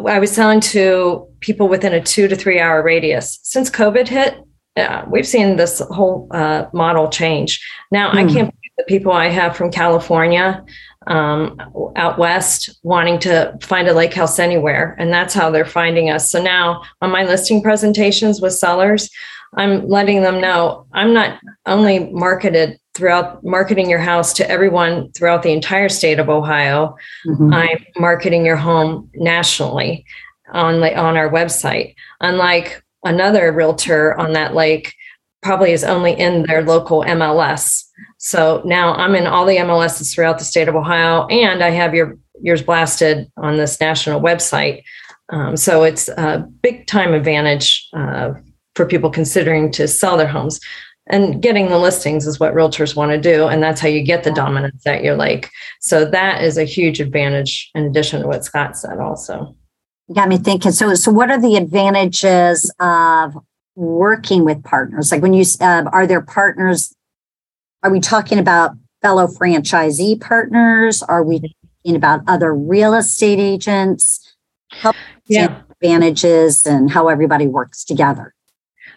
I 0.06 0.20
was 0.20 0.32
selling 0.32 0.60
to 0.62 1.28
people 1.40 1.68
within 1.68 1.94
a 1.94 2.02
two 2.02 2.28
to 2.28 2.36
three 2.36 2.60
hour 2.60 2.82
radius. 2.82 3.40
Since 3.44 3.70
COVID 3.70 4.08
hit, 4.08 4.38
yeah, 4.76 5.06
we've 5.08 5.28
seen 5.28 5.56
this 5.56 5.80
whole 5.80 6.28
uh, 6.32 6.66
model 6.74 7.10
change. 7.10 7.64
Now, 7.92 8.12
mm. 8.12 8.16
I 8.16 8.24
hmm. 8.24 8.30
can't 8.30 8.50
believe 8.50 8.72
the 8.78 8.84
people 8.86 9.12
I 9.12 9.28
have 9.28 9.56
from 9.56 9.72
California 9.72 10.66
um, 11.08 11.60
out 11.96 12.18
west 12.18 12.80
wanting 12.84 13.20
to 13.20 13.56
find 13.62 13.88
a 13.88 13.94
lake 13.94 14.14
house 14.14 14.40
anywhere, 14.40 14.96
and 14.98 15.12
that's 15.12 15.34
how 15.34 15.52
they're 15.52 15.66
finding 15.66 16.10
us. 16.10 16.32
So 16.32 16.42
now, 16.42 16.82
on 17.02 17.12
my 17.12 17.24
listing 17.24 17.62
presentations 17.62 18.42
with 18.42 18.54
sellers, 18.54 19.10
I'm 19.56 19.88
letting 19.88 20.24
them 20.24 20.42
know 20.42 20.88
I'm 20.94 21.14
not 21.14 21.40
only 21.68 22.12
marketed 22.12 22.80
throughout 22.94 23.44
marketing 23.44 23.90
your 23.90 24.00
house 24.00 24.34
to 24.34 24.50
everyone 24.50 25.12
throughout 25.14 25.44
the 25.44 25.52
entire 25.52 25.90
state 25.90 26.20
of 26.20 26.30
Ohio. 26.30 26.96
Mm-hmm. 27.26 27.54
I'm 27.54 27.86
marketing 27.98 28.46
your 28.46 28.56
home 28.56 29.10
nationally 29.16 30.06
on 30.52 30.84
on 30.84 31.18
our 31.18 31.30
website. 31.30 31.96
Unlike 32.22 32.84
another 33.04 33.52
realtor 33.52 34.18
on 34.20 34.34
that 34.34 34.54
lake 34.54 34.94
probably 35.42 35.74
is 35.74 35.84
only 35.84 36.14
in 36.14 36.44
their 36.44 36.64
local 36.64 37.04
MLS. 37.04 37.84
So 38.18 38.62
now 38.66 38.94
I'm 38.94 39.16
in 39.16 39.28
all 39.28 39.46
the 39.46 39.58
MLSs 39.58 40.14
throughout 40.14 40.40
the 40.40 40.46
state 40.46 40.68
of 40.68 40.76
Ohio, 40.76 41.28
and 41.28 41.64
I 41.64 41.70
have 41.70 41.94
your 41.94 42.18
yours 42.42 42.62
blasted 42.62 43.32
on 43.38 43.58
this 43.58 43.80
national 43.80 44.22
website. 44.22 44.84
Um, 45.30 45.56
so 45.58 45.84
it's 45.84 46.10
a 46.10 46.48
big 46.62 46.88
time 46.88 47.14
advantage 47.14 47.88
uh, 47.94 48.34
for 48.76 48.86
people 48.86 49.10
considering 49.10 49.72
to 49.74 49.88
sell 49.88 50.18
their 50.18 50.28
homes. 50.28 50.60
And 51.08 51.42
getting 51.42 51.68
the 51.68 51.78
listings 51.78 52.26
is 52.26 52.40
what 52.40 52.54
realtors 52.54 52.96
want 52.96 53.12
to 53.12 53.18
do, 53.18 53.48
and 53.48 53.62
that's 53.62 53.82
how 53.82 53.90
you 53.90 54.02
get 54.02 54.24
the 54.24 54.32
dominance 54.32 54.88
at 54.88 55.04
your 55.04 55.18
like 55.18 55.50
So 55.82 56.06
that 56.06 56.42
is 56.42 56.58
a 56.58 56.64
huge 56.64 57.02
advantage 57.02 57.70
in 57.76 57.84
addition 57.84 58.22
to 58.22 58.28
what 58.28 58.46
Scott 58.46 58.78
said, 58.78 59.00
also 59.00 59.54
got 60.12 60.30
me 60.30 60.38
thinking. 60.38 60.72
So, 60.72 60.94
so 60.96 61.12
what 61.12 61.30
are 61.30 61.40
the 61.40 61.56
advantages 61.56 62.72
of 62.80 63.38
working 63.76 64.44
with 64.44 64.64
partners? 64.64 65.12
Like 65.12 65.22
when 65.22 65.34
you 65.34 65.46
uh, 65.62 65.84
are 65.92 66.08
there 66.08 66.22
partners? 66.22 66.94
Are 67.84 67.92
we 67.92 68.00
talking 68.00 68.40
about 68.40 68.72
fellow 69.02 69.28
franchisee 69.28 70.20
partners? 70.20 71.04
Are 71.04 71.24
we 71.24 71.40
talking 71.40 71.96
about 71.96 72.22
other 72.28 72.54
real 72.54 72.94
estate 72.94 73.40
agents? 73.40 74.36
Help 74.72 74.96
yeah. 75.28 75.62
advantages 75.72 76.66
and 76.66 76.92
how 76.92 77.08
everybody 77.08 77.48
works 77.48 77.84
together. 77.84 78.34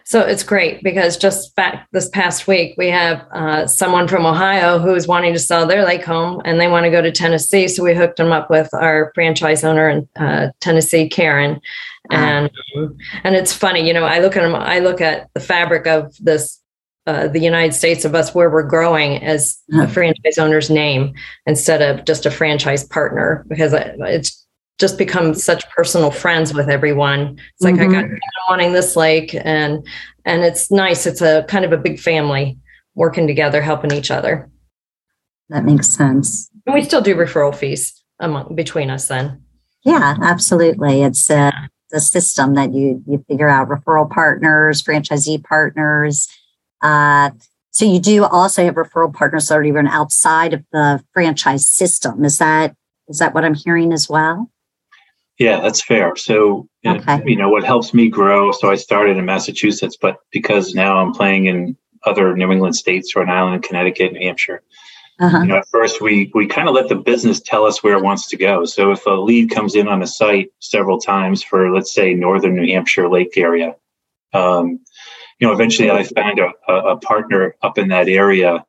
So 0.07 0.21
it's 0.21 0.41
great 0.41 0.81
because 0.83 1.17
just 1.17 1.53
back 1.57 1.85
this 1.91 2.07
past 2.07 2.47
week, 2.47 2.75
we 2.77 2.87
have 2.87 3.27
uh, 3.33 3.67
someone 3.67 4.07
from 4.07 4.25
Ohio 4.25 4.79
who 4.79 4.95
is 4.95 5.05
wanting 5.05 5.33
to 5.33 5.39
sell 5.39 5.67
their 5.67 5.83
lake 5.83 6.05
home 6.05 6.41
and 6.45 6.61
they 6.61 6.69
want 6.69 6.85
to 6.85 6.89
go 6.89 7.01
to 7.01 7.11
Tennessee. 7.11 7.67
So 7.67 7.83
we 7.83 7.93
hooked 7.93 8.15
them 8.15 8.31
up 8.31 8.49
with 8.49 8.73
our 8.73 9.11
franchise 9.13 9.65
owner 9.65 9.89
in 9.89 10.07
uh, 10.15 10.51
Tennessee, 10.61 11.09
Karen. 11.09 11.59
And 12.09 12.49
um, 12.77 12.95
and 13.25 13.35
it's 13.35 13.51
funny, 13.51 13.85
you 13.85 13.93
know, 13.93 14.05
I 14.05 14.19
look 14.19 14.37
at 14.37 14.43
them, 14.43 14.55
I 14.55 14.79
look 14.79 15.01
at 15.01 15.27
the 15.33 15.41
fabric 15.41 15.87
of 15.87 16.15
this 16.21 16.57
uh, 17.05 17.27
the 17.27 17.41
United 17.41 17.73
States 17.73 18.05
of 18.05 18.15
us 18.15 18.33
where 18.33 18.49
we're 18.49 18.63
growing 18.63 19.21
as 19.21 19.61
a 19.73 19.89
franchise 19.89 20.37
owner's 20.37 20.69
name 20.69 21.15
instead 21.45 21.81
of 21.81 22.05
just 22.05 22.25
a 22.25 22.31
franchise 22.31 22.85
partner 22.85 23.45
because 23.49 23.73
it's 23.73 24.46
just 24.77 24.97
become 24.97 25.33
such 25.33 25.67
personal 25.69 26.11
friends 26.11 26.53
with 26.53 26.69
everyone. 26.69 27.39
It's 27.53 27.61
like 27.61 27.75
mm-hmm. 27.75 27.95
I 27.95 28.01
got 28.01 28.09
wanting 28.49 28.73
this 28.73 28.95
lake 28.95 29.35
and 29.43 29.85
and 30.25 30.43
it's 30.43 30.71
nice. 30.71 31.05
It's 31.05 31.21
a 31.21 31.45
kind 31.47 31.65
of 31.65 31.71
a 31.71 31.77
big 31.77 31.99
family 31.99 32.57
working 32.95 33.27
together, 33.27 33.61
helping 33.61 33.91
each 33.91 34.11
other. 34.11 34.49
That 35.49 35.63
makes 35.63 35.87
sense. 35.87 36.49
And 36.65 36.75
we 36.75 36.83
still 36.83 37.01
do 37.01 37.15
referral 37.15 37.55
fees 37.55 38.03
among 38.19 38.55
between 38.55 38.89
us 38.89 39.07
then. 39.07 39.41
Yeah, 39.83 40.17
absolutely. 40.21 41.03
It's 41.03 41.29
a, 41.29 41.51
a 41.93 41.99
system 41.99 42.55
that 42.55 42.73
you 42.73 43.01
you 43.07 43.23
figure 43.27 43.49
out 43.49 43.69
referral 43.69 44.09
partners, 44.09 44.83
franchisee 44.83 45.43
partners. 45.43 46.27
Uh, 46.81 47.31
so 47.71 47.85
you 47.85 47.99
do 47.99 48.25
also 48.25 48.65
have 48.65 48.75
referral 48.75 49.13
partners 49.13 49.47
that 49.47 49.55
are 49.55 49.63
even 49.63 49.87
outside 49.87 50.53
of 50.53 50.63
the 50.71 51.03
franchise 51.13 51.67
system. 51.67 52.25
Is 52.25 52.37
that 52.39 52.75
is 53.07 53.19
that 53.19 53.33
what 53.33 53.45
I'm 53.45 53.53
hearing 53.53 53.93
as 53.93 54.09
well? 54.09 54.51
Yeah, 55.39 55.61
that's 55.61 55.81
fair. 55.81 56.15
So, 56.15 56.67
okay. 56.85 57.21
you 57.25 57.35
know, 57.35 57.49
what 57.49 57.63
helps 57.63 57.93
me 57.93 58.09
grow. 58.09 58.51
So 58.51 58.71
I 58.71 58.75
started 58.75 59.17
in 59.17 59.25
Massachusetts, 59.25 59.97
but 59.99 60.17
because 60.31 60.73
now 60.73 60.97
I'm 60.97 61.13
playing 61.13 61.45
in 61.45 61.77
other 62.05 62.35
New 62.35 62.51
England 62.51 62.75
states, 62.75 63.15
Rhode 63.15 63.29
Island, 63.29 63.55
in 63.55 63.61
Connecticut, 63.61 64.13
New 64.13 64.21
Hampshire. 64.21 64.63
Uh-huh. 65.19 65.39
You 65.39 65.45
know, 65.45 65.57
at 65.57 65.67
first 65.67 65.99
we 65.99 66.31
we 66.35 66.45
kind 66.45 66.67
of 66.67 66.75
let 66.75 66.89
the 66.89 66.95
business 66.95 67.41
tell 67.41 67.65
us 67.65 67.83
where 67.83 67.97
it 67.97 68.03
wants 68.03 68.27
to 68.27 68.37
go. 68.37 68.65
So 68.65 68.91
if 68.91 69.05
a 69.05 69.11
lead 69.11 69.49
comes 69.49 69.75
in 69.75 69.87
on 69.87 70.03
a 70.03 70.07
site 70.07 70.51
several 70.59 70.99
times 70.99 71.41
for, 71.41 71.73
let's 71.73 71.91
say, 71.91 72.13
northern 72.13 72.55
New 72.55 72.71
Hampshire 72.71 73.09
lake 73.09 73.35
area, 73.35 73.75
um, 74.33 74.79
you 75.39 75.47
know, 75.47 75.53
eventually 75.53 75.89
I 75.89 76.03
find 76.03 76.39
a, 76.39 76.71
a 76.71 76.97
partner 76.97 77.55
up 77.63 77.77
in 77.77 77.87
that 77.89 78.07
area, 78.07 78.63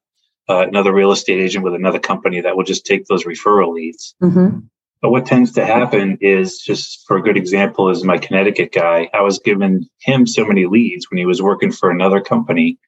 uh, 0.48 0.66
another 0.66 0.92
real 0.92 1.12
estate 1.12 1.40
agent 1.40 1.64
with 1.64 1.74
another 1.74 1.98
company 1.98 2.40
that 2.40 2.56
will 2.56 2.64
just 2.64 2.86
take 2.86 3.06
those 3.06 3.24
referral 3.24 3.74
leads. 3.74 4.14
Mm-hmm. 4.22 4.60
But 5.00 5.10
what 5.10 5.26
tends 5.26 5.52
to 5.52 5.64
happen 5.64 6.18
is 6.20 6.58
just 6.58 7.06
for 7.06 7.16
a 7.16 7.22
good 7.22 7.36
example 7.36 7.88
is 7.88 8.02
my 8.02 8.18
Connecticut 8.18 8.72
guy. 8.72 9.08
I 9.14 9.20
was 9.20 9.38
giving 9.38 9.88
him 10.00 10.26
so 10.26 10.44
many 10.44 10.66
leads 10.66 11.08
when 11.08 11.18
he 11.18 11.26
was 11.26 11.40
working 11.40 11.70
for 11.70 11.90
another 11.90 12.20
company. 12.20 12.78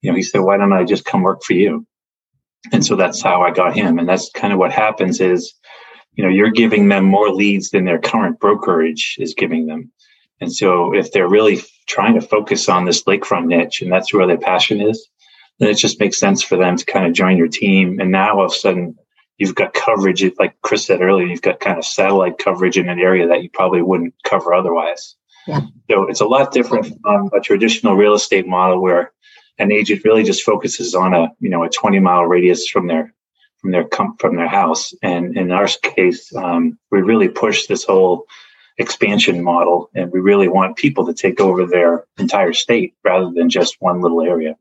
You 0.00 0.10
know, 0.10 0.16
he 0.16 0.22
said, 0.22 0.40
why 0.40 0.56
don't 0.56 0.72
I 0.72 0.82
just 0.84 1.04
come 1.04 1.22
work 1.22 1.44
for 1.44 1.52
you? 1.52 1.86
And 2.72 2.84
so 2.84 2.96
that's 2.96 3.22
how 3.22 3.42
I 3.42 3.52
got 3.52 3.76
him. 3.76 3.98
And 3.98 4.08
that's 4.08 4.30
kind 4.30 4.52
of 4.52 4.58
what 4.58 4.72
happens 4.72 5.20
is, 5.20 5.54
you 6.14 6.24
know, 6.24 6.30
you're 6.30 6.50
giving 6.50 6.88
them 6.88 7.04
more 7.04 7.30
leads 7.30 7.70
than 7.70 7.84
their 7.84 8.00
current 8.00 8.40
brokerage 8.40 9.16
is 9.18 9.34
giving 9.34 9.66
them. 9.66 9.90
And 10.40 10.52
so 10.52 10.92
if 10.92 11.12
they're 11.12 11.28
really 11.28 11.60
trying 11.86 12.14
to 12.14 12.20
focus 12.20 12.68
on 12.68 12.84
this 12.84 13.04
lakefront 13.04 13.46
niche 13.46 13.82
and 13.82 13.92
that's 13.92 14.12
where 14.12 14.26
their 14.26 14.38
passion 14.38 14.80
is, 14.80 15.08
then 15.58 15.68
it 15.68 15.74
just 15.74 16.00
makes 16.00 16.18
sense 16.18 16.42
for 16.42 16.56
them 16.56 16.76
to 16.76 16.84
kind 16.84 17.06
of 17.06 17.12
join 17.12 17.36
your 17.36 17.48
team. 17.48 18.00
And 18.00 18.10
now 18.10 18.38
all 18.38 18.46
of 18.46 18.52
a 18.52 18.54
sudden 18.54 18.96
you've 19.42 19.56
got 19.56 19.74
coverage, 19.74 20.22
like 20.38 20.54
Chris 20.62 20.86
said 20.86 21.02
earlier, 21.02 21.26
you've 21.26 21.42
got 21.42 21.58
kind 21.58 21.76
of 21.76 21.84
satellite 21.84 22.38
coverage 22.38 22.78
in 22.78 22.88
an 22.88 23.00
area 23.00 23.26
that 23.26 23.42
you 23.42 23.50
probably 23.50 23.82
wouldn't 23.82 24.14
cover 24.22 24.54
otherwise. 24.54 25.16
Yeah. 25.48 25.62
So 25.90 26.06
it's 26.06 26.20
a 26.20 26.26
lot 26.26 26.52
different 26.52 26.86
from 27.02 27.28
a 27.34 27.40
traditional 27.40 27.96
real 27.96 28.14
estate 28.14 28.46
model 28.46 28.80
where 28.80 29.12
an 29.58 29.72
agent 29.72 30.04
really 30.04 30.22
just 30.22 30.44
focuses 30.44 30.94
on 30.94 31.12
a 31.12 31.32
you 31.40 31.50
know 31.50 31.64
a 31.64 31.68
20 31.68 31.98
mile 31.98 32.24
radius 32.24 32.68
from 32.68 32.86
their 32.86 33.12
from 33.58 33.72
their 33.72 33.88
from 34.20 34.36
their 34.36 34.48
house. 34.48 34.94
And 35.02 35.36
in 35.36 35.50
our 35.50 35.66
case, 35.82 36.32
um, 36.36 36.78
we 36.92 37.00
really 37.00 37.28
push 37.28 37.66
this 37.66 37.82
whole 37.82 38.26
expansion 38.78 39.42
model, 39.42 39.90
and 39.96 40.12
we 40.12 40.20
really 40.20 40.46
want 40.46 40.76
people 40.76 41.04
to 41.06 41.14
take 41.14 41.40
over 41.40 41.66
their 41.66 42.06
entire 42.16 42.52
state 42.52 42.94
rather 43.02 43.32
than 43.34 43.50
just 43.50 43.76
one 43.80 44.00
little 44.00 44.22
area. 44.22 44.54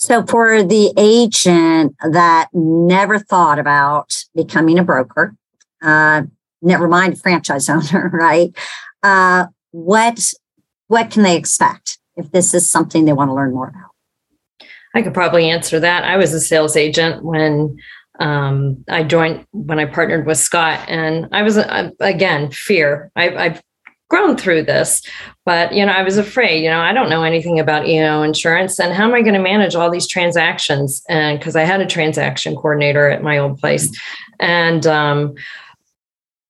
So, 0.00 0.24
for 0.24 0.62
the 0.62 0.94
agent 0.96 1.94
that 2.02 2.48
never 2.54 3.18
thought 3.18 3.58
about 3.58 4.24
becoming 4.34 4.78
a 4.78 4.82
broker, 4.82 5.36
uh, 5.82 6.22
never 6.62 6.88
mind 6.88 7.20
franchise 7.20 7.68
owner, 7.68 8.08
right? 8.10 8.50
Uh, 9.02 9.48
what 9.72 10.32
what 10.86 11.10
can 11.10 11.22
they 11.22 11.36
expect 11.36 11.98
if 12.16 12.32
this 12.32 12.54
is 12.54 12.68
something 12.68 13.04
they 13.04 13.12
want 13.12 13.28
to 13.28 13.34
learn 13.34 13.52
more 13.52 13.68
about? 13.68 13.90
I 14.94 15.02
could 15.02 15.12
probably 15.12 15.50
answer 15.50 15.78
that. 15.78 16.02
I 16.04 16.16
was 16.16 16.32
a 16.32 16.40
sales 16.40 16.78
agent 16.78 17.22
when 17.22 17.76
um, 18.20 18.82
I 18.88 19.02
joined 19.02 19.46
when 19.52 19.78
I 19.78 19.84
partnered 19.84 20.26
with 20.26 20.38
Scott, 20.38 20.80
and 20.88 21.28
I 21.30 21.42
was 21.42 21.58
uh, 21.58 21.90
again 22.00 22.50
fear. 22.52 23.12
I, 23.16 23.36
I've 23.36 23.62
grown 24.10 24.36
through 24.36 24.64
this. 24.64 25.02
But, 25.46 25.72
you 25.72 25.86
know, 25.86 25.92
I 25.92 26.02
was 26.02 26.18
afraid, 26.18 26.62
you 26.62 26.68
know, 26.68 26.80
I 26.80 26.92
don't 26.92 27.08
know 27.08 27.22
anything 27.22 27.58
about 27.58 27.86
E&O 27.86 28.22
insurance 28.22 28.78
and 28.78 28.92
how 28.92 29.04
am 29.04 29.14
I 29.14 29.22
going 29.22 29.34
to 29.34 29.40
manage 29.40 29.74
all 29.74 29.90
these 29.90 30.06
transactions? 30.06 31.02
And 31.08 31.38
because 31.38 31.56
I 31.56 31.62
had 31.62 31.80
a 31.80 31.86
transaction 31.86 32.54
coordinator 32.54 33.08
at 33.08 33.22
my 33.22 33.38
old 33.38 33.58
place. 33.58 33.96
And 34.38 34.86
um, 34.86 35.34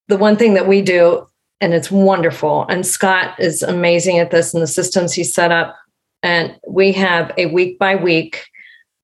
the 0.09 0.17
one 0.17 0.37
thing 0.37 0.55
that 0.55 0.67
we 0.67 0.83
do, 0.83 1.27
and 1.61 1.75
it's 1.75 1.91
wonderful, 1.91 2.67
and 2.69 2.85
Scott 2.85 3.39
is 3.39 3.63
amazing 3.63 4.19
at 4.19 4.31
this 4.31 4.55
and 4.55 4.63
the 4.63 4.67
systems 4.67 5.13
he 5.13 5.23
set 5.23 5.53
up. 5.53 5.77
And 6.23 6.59
we 6.67 6.93
have 6.93 7.33
a 7.37 7.47
week 7.47 7.79
by 7.79 7.95
week. 7.95 8.47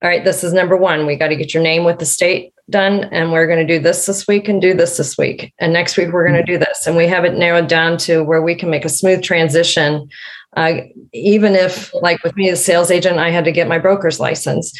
All 0.02 0.08
right, 0.10 0.24
this 0.24 0.42
is 0.42 0.52
number 0.52 0.76
one. 0.76 1.06
We 1.06 1.16
got 1.16 1.28
to 1.28 1.36
get 1.36 1.54
your 1.54 1.62
name 1.62 1.84
with 1.84 1.98
the 1.98 2.06
state 2.06 2.52
done 2.70 3.04
and 3.12 3.32
we're 3.32 3.46
going 3.46 3.64
to 3.64 3.74
do 3.74 3.80
this 3.82 4.06
this 4.06 4.26
week 4.26 4.48
and 4.48 4.60
do 4.60 4.74
this 4.74 4.96
this 4.96 5.16
week. 5.16 5.52
And 5.58 5.72
next 5.72 5.96
week 5.96 6.12
we're 6.12 6.26
going 6.26 6.44
to 6.44 6.52
do 6.52 6.58
this. 6.58 6.86
And 6.86 6.96
we 6.96 7.06
have 7.06 7.24
it 7.24 7.36
narrowed 7.36 7.68
down 7.68 7.96
to 7.98 8.24
where 8.24 8.42
we 8.42 8.54
can 8.54 8.70
make 8.70 8.84
a 8.84 8.90
smooth 8.90 9.22
transition. 9.22 10.08
Uh, 10.56 10.80
even 11.12 11.54
if 11.54 11.92
like 12.00 12.22
with 12.24 12.34
me 12.34 12.48
as 12.48 12.64
sales 12.64 12.90
agent 12.90 13.18
i 13.18 13.28
had 13.28 13.44
to 13.44 13.52
get 13.52 13.68
my 13.68 13.78
broker's 13.78 14.18
license. 14.18 14.72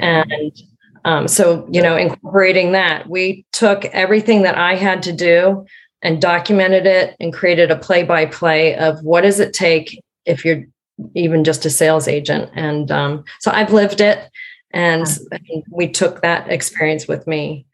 And 0.00 0.52
um, 1.04 1.28
so 1.28 1.68
you 1.70 1.82
know 1.82 1.96
incorporating 1.96 2.72
that 2.72 3.08
we 3.08 3.44
took 3.52 3.84
everything 3.86 4.42
that 4.42 4.56
i 4.56 4.74
had 4.74 5.02
to 5.02 5.12
do 5.12 5.66
and 6.02 6.22
documented 6.22 6.86
it 6.86 7.16
and 7.18 7.32
created 7.32 7.70
a 7.70 7.76
play 7.76 8.04
by 8.04 8.26
play 8.26 8.76
of 8.76 9.02
what 9.02 9.22
does 9.22 9.40
it 9.40 9.52
take 9.52 10.00
if 10.24 10.44
you're 10.44 10.64
even 11.14 11.42
just 11.42 11.66
a 11.66 11.70
sales 11.70 12.06
agent. 12.06 12.48
And 12.54 12.92
um, 12.92 13.24
so 13.40 13.50
i've 13.50 13.72
lived 13.72 14.00
it 14.00 14.30
and 14.74 15.06
we 15.70 15.88
took 15.88 16.20
that 16.22 16.50
experience 16.50 17.08
with 17.08 17.26
me. 17.26 17.66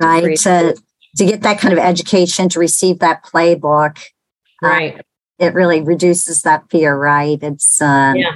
Right. 0.00 0.36
To, 0.38 0.76
to 1.16 1.24
get 1.24 1.42
that 1.42 1.58
kind 1.58 1.72
of 1.72 1.78
education, 1.78 2.48
to 2.50 2.58
receive 2.58 2.98
that 2.98 3.24
playbook. 3.24 3.98
Uh, 4.62 4.66
right. 4.66 5.00
It 5.38 5.54
really 5.54 5.80
reduces 5.80 6.42
that 6.42 6.64
fear, 6.70 6.96
right? 6.96 7.38
It's, 7.42 7.80
uh, 7.80 8.12
yeah. 8.16 8.32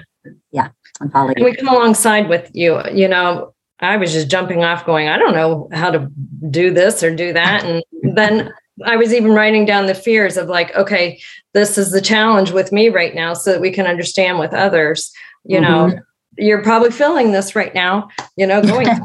Yeah. 0.51 0.69
And 1.01 1.45
we 1.45 1.55
come 1.55 1.69
alongside 1.69 2.29
with 2.29 2.51
you. 2.55 2.81
You 2.90 3.07
know, 3.07 3.55
I 3.81 3.97
was 3.97 4.12
just 4.12 4.31
jumping 4.31 4.64
off 4.64 4.87
going, 4.87 5.09
I 5.09 5.19
don't 5.19 5.35
know 5.35 5.69
how 5.73 5.90
to 5.90 6.11
do 6.49 6.73
this 6.73 7.03
or 7.03 7.14
do 7.14 7.33
that. 7.35 7.64
And 7.64 7.83
then 8.14 8.51
I 8.85 8.97
was 8.97 9.12
even 9.12 9.33
writing 9.33 9.66
down 9.66 9.87
the 9.87 9.95
fears 9.95 10.37
of 10.37 10.49
like, 10.49 10.75
okay, 10.75 11.21
this 11.53 11.77
is 11.77 11.90
the 11.90 12.01
challenge 12.01 12.51
with 12.51 12.73
me 12.73 12.88
right 12.88 13.14
now 13.14 13.35
so 13.35 13.53
that 13.53 13.61
we 13.61 13.71
can 13.71 13.87
understand 13.87 14.38
with 14.38 14.55
others, 14.55 15.12
you 15.45 15.61
mm-hmm. 15.61 15.90
know, 15.90 16.01
you're 16.38 16.62
probably 16.62 16.90
feeling 16.90 17.33
this 17.33 17.55
right 17.55 17.75
now, 17.75 18.09
you 18.37 18.46
know, 18.46 18.62
going 18.62 18.88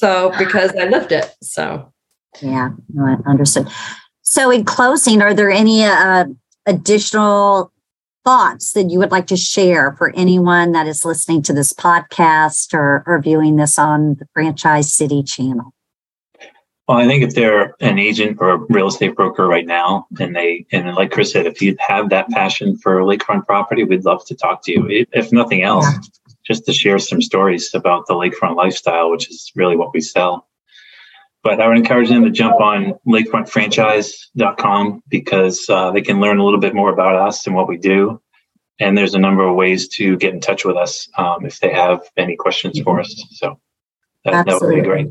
So 0.00 0.32
because 0.38 0.74
I 0.76 0.86
lived 0.86 1.12
it. 1.12 1.30
So 1.42 1.92
yeah, 2.40 2.70
no, 2.94 3.18
understood. 3.26 3.68
So 4.22 4.50
in 4.50 4.64
closing, 4.64 5.20
are 5.20 5.34
there 5.34 5.50
any 5.50 5.84
uh, 5.84 6.24
additional 6.64 7.70
thoughts 8.24 8.72
that 8.72 8.88
you 8.88 8.98
would 8.98 9.10
like 9.10 9.26
to 9.26 9.36
share 9.36 9.92
for 9.92 10.10
anyone 10.16 10.72
that 10.72 10.86
is 10.86 11.04
listening 11.04 11.42
to 11.42 11.52
this 11.52 11.74
podcast 11.74 12.72
or, 12.72 13.02
or 13.06 13.20
viewing 13.20 13.56
this 13.56 13.78
on 13.78 14.14
the 14.14 14.26
Franchise 14.32 14.90
City 14.90 15.22
channel? 15.22 15.74
Well, 16.88 16.96
I 16.96 17.06
think 17.06 17.22
if 17.22 17.34
they're 17.34 17.74
an 17.80 17.98
agent 17.98 18.38
or 18.40 18.50
a 18.50 18.56
real 18.56 18.88
estate 18.88 19.14
broker 19.14 19.46
right 19.46 19.66
now, 19.66 20.06
and 20.18 20.34
they 20.34 20.64
and 20.72 20.94
like 20.94 21.10
Chris 21.10 21.30
said, 21.30 21.46
if 21.46 21.60
you 21.60 21.76
have 21.78 22.08
that 22.08 22.28
passion 22.30 22.78
for 22.78 23.00
lakefront 23.02 23.44
property, 23.44 23.84
we'd 23.84 24.06
love 24.06 24.24
to 24.26 24.34
talk 24.34 24.64
to 24.64 24.72
you. 24.72 25.06
If 25.12 25.30
nothing 25.30 25.62
else, 25.62 25.86
yeah 25.86 25.98
just 26.44 26.64
to 26.66 26.72
share 26.72 26.98
some 26.98 27.20
stories 27.22 27.74
about 27.74 28.06
the 28.06 28.14
lakefront 28.14 28.56
lifestyle, 28.56 29.10
which 29.10 29.30
is 29.30 29.52
really 29.54 29.76
what 29.76 29.92
we 29.92 30.00
sell. 30.00 30.48
But 31.42 31.60
I 31.60 31.68
would 31.68 31.78
encourage 31.78 32.08
them 32.10 32.24
to 32.24 32.30
jump 32.30 32.60
on 32.60 32.94
lakefrontfranchise.com 33.06 35.02
because 35.08 35.68
uh, 35.70 35.90
they 35.90 36.02
can 36.02 36.20
learn 36.20 36.38
a 36.38 36.44
little 36.44 36.60
bit 36.60 36.74
more 36.74 36.92
about 36.92 37.16
us 37.16 37.46
and 37.46 37.56
what 37.56 37.68
we 37.68 37.78
do. 37.78 38.20
And 38.78 38.96
there's 38.96 39.14
a 39.14 39.18
number 39.18 39.46
of 39.46 39.56
ways 39.56 39.88
to 39.88 40.16
get 40.16 40.34
in 40.34 40.40
touch 40.40 40.64
with 40.64 40.76
us 40.76 41.08
um, 41.16 41.44
if 41.44 41.60
they 41.60 41.72
have 41.72 42.02
any 42.16 42.36
questions 42.36 42.80
for 42.80 43.00
us. 43.00 43.14
So 43.32 43.58
that, 44.24 44.46
that 44.46 44.60
would 44.60 44.74
be 44.74 44.82
great. 44.82 45.08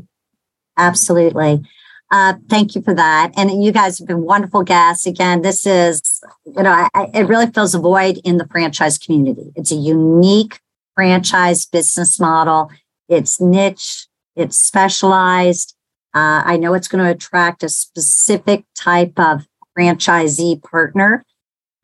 Absolutely. 0.76 1.62
Uh, 2.12 2.34
thank 2.48 2.74
you 2.74 2.82
for 2.82 2.94
that. 2.94 3.32
And 3.36 3.62
you 3.62 3.70
guys 3.70 3.98
have 3.98 4.08
been 4.08 4.22
wonderful 4.22 4.64
guests. 4.64 5.06
Again, 5.06 5.42
this 5.42 5.64
is, 5.64 6.20
you 6.44 6.62
know, 6.62 6.88
I, 6.92 7.10
it 7.14 7.28
really 7.28 7.46
fills 7.46 7.74
a 7.74 7.78
void 7.78 8.20
in 8.24 8.38
the 8.38 8.48
franchise 8.48 8.98
community. 8.98 9.52
It's 9.54 9.70
a 9.70 9.76
unique 9.76 10.60
franchise 10.94 11.66
business 11.66 12.18
model. 12.20 12.70
It's 13.08 13.40
niche, 13.40 14.06
it's 14.36 14.58
specialized. 14.58 15.74
Uh, 16.14 16.42
I 16.44 16.56
know 16.56 16.74
it's 16.74 16.88
going 16.88 17.04
to 17.04 17.10
attract 17.10 17.62
a 17.62 17.68
specific 17.68 18.64
type 18.76 19.18
of 19.18 19.46
franchisee 19.78 20.62
partner. 20.62 21.24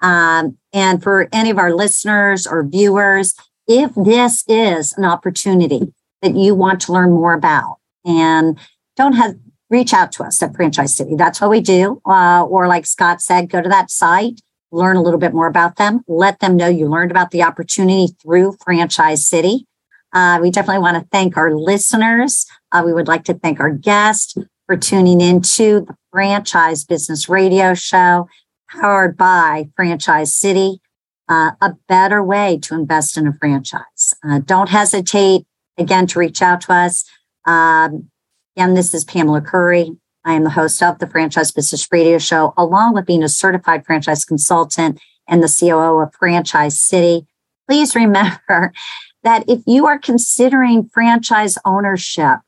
Um, 0.00 0.58
and 0.72 1.02
for 1.02 1.28
any 1.32 1.50
of 1.50 1.58
our 1.58 1.72
listeners 1.72 2.46
or 2.46 2.66
viewers, 2.66 3.34
if 3.66 3.92
this 3.94 4.44
is 4.46 4.92
an 4.96 5.04
opportunity 5.04 5.92
that 6.22 6.36
you 6.36 6.54
want 6.54 6.80
to 6.82 6.92
learn 6.92 7.10
more 7.10 7.34
about 7.34 7.78
and 8.04 8.58
don't 8.96 9.14
have 9.14 9.36
reach 9.68 9.92
out 9.92 10.12
to 10.12 10.22
us 10.22 10.40
at 10.42 10.54
franchise 10.54 10.94
city 10.94 11.16
that's 11.16 11.40
what 11.40 11.50
we 11.50 11.60
do 11.60 12.00
uh, 12.06 12.44
or 12.44 12.68
like 12.68 12.86
scott 12.86 13.20
said 13.20 13.50
go 13.50 13.60
to 13.60 13.68
that 13.68 13.90
site 13.90 14.40
learn 14.72 14.96
a 14.96 15.02
little 15.02 15.20
bit 15.20 15.34
more 15.34 15.46
about 15.46 15.76
them, 15.76 16.02
let 16.08 16.40
them 16.40 16.56
know 16.56 16.68
you 16.68 16.88
learned 16.88 17.10
about 17.10 17.30
the 17.30 17.42
opportunity 17.42 18.08
through 18.22 18.56
Franchise 18.64 19.26
City. 19.26 19.66
Uh, 20.12 20.38
we 20.40 20.50
definitely 20.50 20.82
want 20.82 20.96
to 20.96 21.08
thank 21.10 21.36
our 21.36 21.54
listeners. 21.54 22.46
Uh, 22.72 22.82
we 22.84 22.92
would 22.92 23.08
like 23.08 23.24
to 23.24 23.34
thank 23.34 23.60
our 23.60 23.70
guest 23.70 24.38
for 24.66 24.76
tuning 24.76 25.20
into 25.20 25.80
the 25.80 25.94
Franchise 26.10 26.84
Business 26.84 27.28
Radio 27.28 27.74
Show 27.74 28.28
powered 28.70 29.16
by 29.16 29.68
Franchise 29.76 30.34
City. 30.34 30.80
Uh, 31.28 31.52
a 31.60 31.74
better 31.88 32.22
way 32.22 32.58
to 32.62 32.74
invest 32.74 33.16
in 33.16 33.26
a 33.26 33.32
franchise. 33.32 34.14
Uh, 34.24 34.38
don't 34.38 34.68
hesitate 34.68 35.44
again 35.76 36.06
to 36.06 36.18
reach 36.18 36.40
out 36.40 36.60
to 36.62 36.72
us. 36.72 37.04
Um, 37.46 38.10
again, 38.56 38.74
this 38.74 38.94
is 38.94 39.04
Pamela 39.04 39.40
Curry. 39.40 39.90
I 40.26 40.32
am 40.32 40.42
the 40.42 40.50
host 40.50 40.82
of 40.82 40.98
the 40.98 41.06
Franchise 41.06 41.52
Business 41.52 41.86
Radio 41.92 42.18
Show, 42.18 42.52
along 42.56 42.94
with 42.94 43.06
being 43.06 43.22
a 43.22 43.28
certified 43.28 43.86
franchise 43.86 44.24
consultant 44.24 45.00
and 45.28 45.40
the 45.40 45.48
COO 45.48 46.00
of 46.00 46.12
Franchise 46.14 46.80
City. 46.80 47.28
Please 47.68 47.94
remember 47.94 48.72
that 49.22 49.44
if 49.48 49.60
you 49.66 49.86
are 49.86 50.00
considering 50.00 50.88
franchise 50.92 51.56
ownership, 51.64 52.40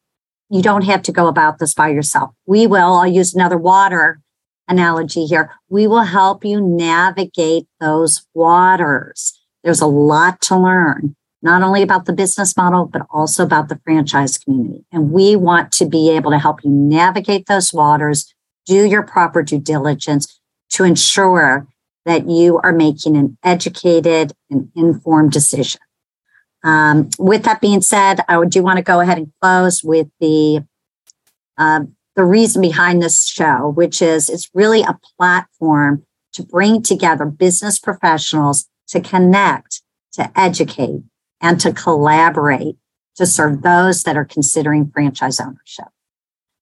you 0.50 0.60
don't 0.60 0.84
have 0.84 1.02
to 1.02 1.12
go 1.12 1.28
about 1.28 1.60
this 1.60 1.72
by 1.72 1.88
yourself. 1.88 2.34
We 2.46 2.66
will, 2.66 2.94
I'll 2.94 3.06
use 3.06 3.32
another 3.32 3.56
water 3.56 4.20
analogy 4.66 5.26
here. 5.26 5.52
We 5.68 5.86
will 5.86 6.02
help 6.02 6.44
you 6.44 6.60
navigate 6.60 7.68
those 7.80 8.26
waters. 8.34 9.38
There's 9.62 9.80
a 9.80 9.86
lot 9.86 10.40
to 10.42 10.56
learn 10.56 11.14
not 11.42 11.62
only 11.62 11.82
about 11.82 12.06
the 12.06 12.12
business 12.12 12.56
model, 12.56 12.86
but 12.86 13.06
also 13.10 13.44
about 13.44 13.68
the 13.68 13.80
franchise 13.84 14.38
community. 14.38 14.84
And 14.92 15.12
we 15.12 15.36
want 15.36 15.72
to 15.72 15.86
be 15.86 16.10
able 16.10 16.30
to 16.30 16.38
help 16.38 16.64
you 16.64 16.70
navigate 16.70 17.46
those 17.46 17.72
waters, 17.72 18.34
do 18.66 18.84
your 18.84 19.02
proper 19.02 19.42
due 19.42 19.60
diligence 19.60 20.40
to 20.70 20.84
ensure 20.84 21.66
that 22.04 22.28
you 22.28 22.58
are 22.62 22.72
making 22.72 23.16
an 23.16 23.38
educated 23.44 24.32
and 24.50 24.70
informed 24.74 25.32
decision. 25.32 25.80
Um, 26.64 27.10
with 27.18 27.44
that 27.44 27.60
being 27.60 27.82
said, 27.82 28.20
I 28.28 28.44
do 28.44 28.62
want 28.62 28.78
to 28.78 28.82
go 28.82 29.00
ahead 29.00 29.18
and 29.18 29.32
close 29.40 29.82
with 29.84 30.08
the 30.20 30.64
uh, 31.56 31.80
the 32.16 32.24
reason 32.24 32.60
behind 32.60 33.00
this 33.00 33.28
show, 33.28 33.72
which 33.76 34.02
is 34.02 34.28
it's 34.28 34.50
really 34.52 34.82
a 34.82 34.98
platform 35.16 36.04
to 36.32 36.42
bring 36.42 36.82
together 36.82 37.24
business 37.24 37.78
professionals 37.78 38.68
to 38.88 39.00
connect, 39.00 39.82
to 40.14 40.30
educate, 40.38 41.02
and 41.40 41.60
to 41.60 41.72
collaborate 41.72 42.76
to 43.16 43.26
serve 43.26 43.62
those 43.62 44.04
that 44.04 44.16
are 44.16 44.24
considering 44.24 44.90
franchise 44.90 45.40
ownership. 45.40 45.88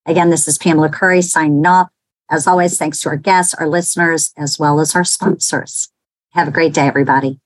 Again, 0.07 0.31
this 0.31 0.49
is 0.49 0.59
Pamela 0.59 0.89
Curry 0.89 1.23
signing 1.23 1.67
off. 1.67 1.89
As 2.31 2.47
always, 2.47 2.79
thanks 2.79 3.01
to 3.01 3.11
our 3.11 3.17
guests, 3.17 3.55
our 3.55 3.69
listeners, 3.69 4.33
as 4.37 4.59
well 4.59 4.81
as 4.81 4.95
our 4.95 5.05
sponsors. 5.05 5.91
Have 6.31 6.49
a 6.49 6.53
great 6.53 6.75
day, 6.75 6.87
everybody. 6.87 7.41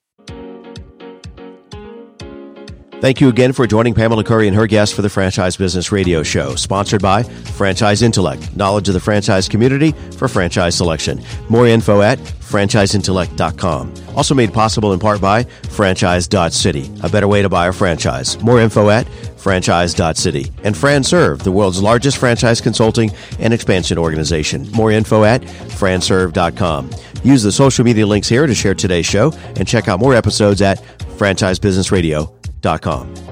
Thank 3.00 3.22
you 3.22 3.30
again 3.30 3.54
for 3.54 3.66
joining 3.66 3.94
Pamela 3.94 4.22
Curry 4.22 4.46
and 4.46 4.54
her 4.54 4.66
guests 4.66 4.94
for 4.94 5.00
the 5.00 5.08
Franchise 5.08 5.56
Business 5.56 5.90
Radio 5.90 6.22
Show, 6.22 6.54
sponsored 6.54 7.00
by 7.00 7.22
Franchise 7.22 8.02
Intellect, 8.02 8.54
knowledge 8.54 8.88
of 8.88 8.94
the 8.94 9.00
franchise 9.00 9.48
community 9.48 9.92
for 10.18 10.28
franchise 10.28 10.74
selection. 10.74 11.22
More 11.48 11.66
info 11.66 12.02
at 12.02 12.18
franchiseintellect.com. 12.18 13.94
Also 14.14 14.34
made 14.34 14.52
possible 14.52 14.92
in 14.92 14.98
part 14.98 15.18
by 15.18 15.44
franchise.city, 15.44 16.90
a 17.02 17.08
better 17.08 17.26
way 17.26 17.40
to 17.40 17.48
buy 17.48 17.68
a 17.68 17.72
franchise. 17.72 18.38
More 18.42 18.60
info 18.60 18.90
at 18.90 19.08
franchise.city. 19.38 20.52
And 20.62 20.74
FranServe, 20.74 21.42
the 21.42 21.52
world's 21.52 21.80
largest 21.80 22.18
franchise 22.18 22.60
consulting 22.60 23.12
and 23.38 23.54
expansion 23.54 23.96
organization. 23.96 24.70
More 24.72 24.90
info 24.90 25.24
at 25.24 25.40
franserve.com. 25.40 26.90
Use 27.24 27.42
the 27.42 27.52
social 27.52 27.82
media 27.82 28.06
links 28.06 28.28
here 28.28 28.46
to 28.46 28.54
share 28.54 28.74
today's 28.74 29.06
show 29.06 29.32
and 29.56 29.66
check 29.66 29.88
out 29.88 30.00
more 30.00 30.14
episodes 30.14 30.60
at 30.60 30.82
franchisebusinessradio.com. 31.16 32.39
Dot 32.60 32.82
com. 32.82 33.29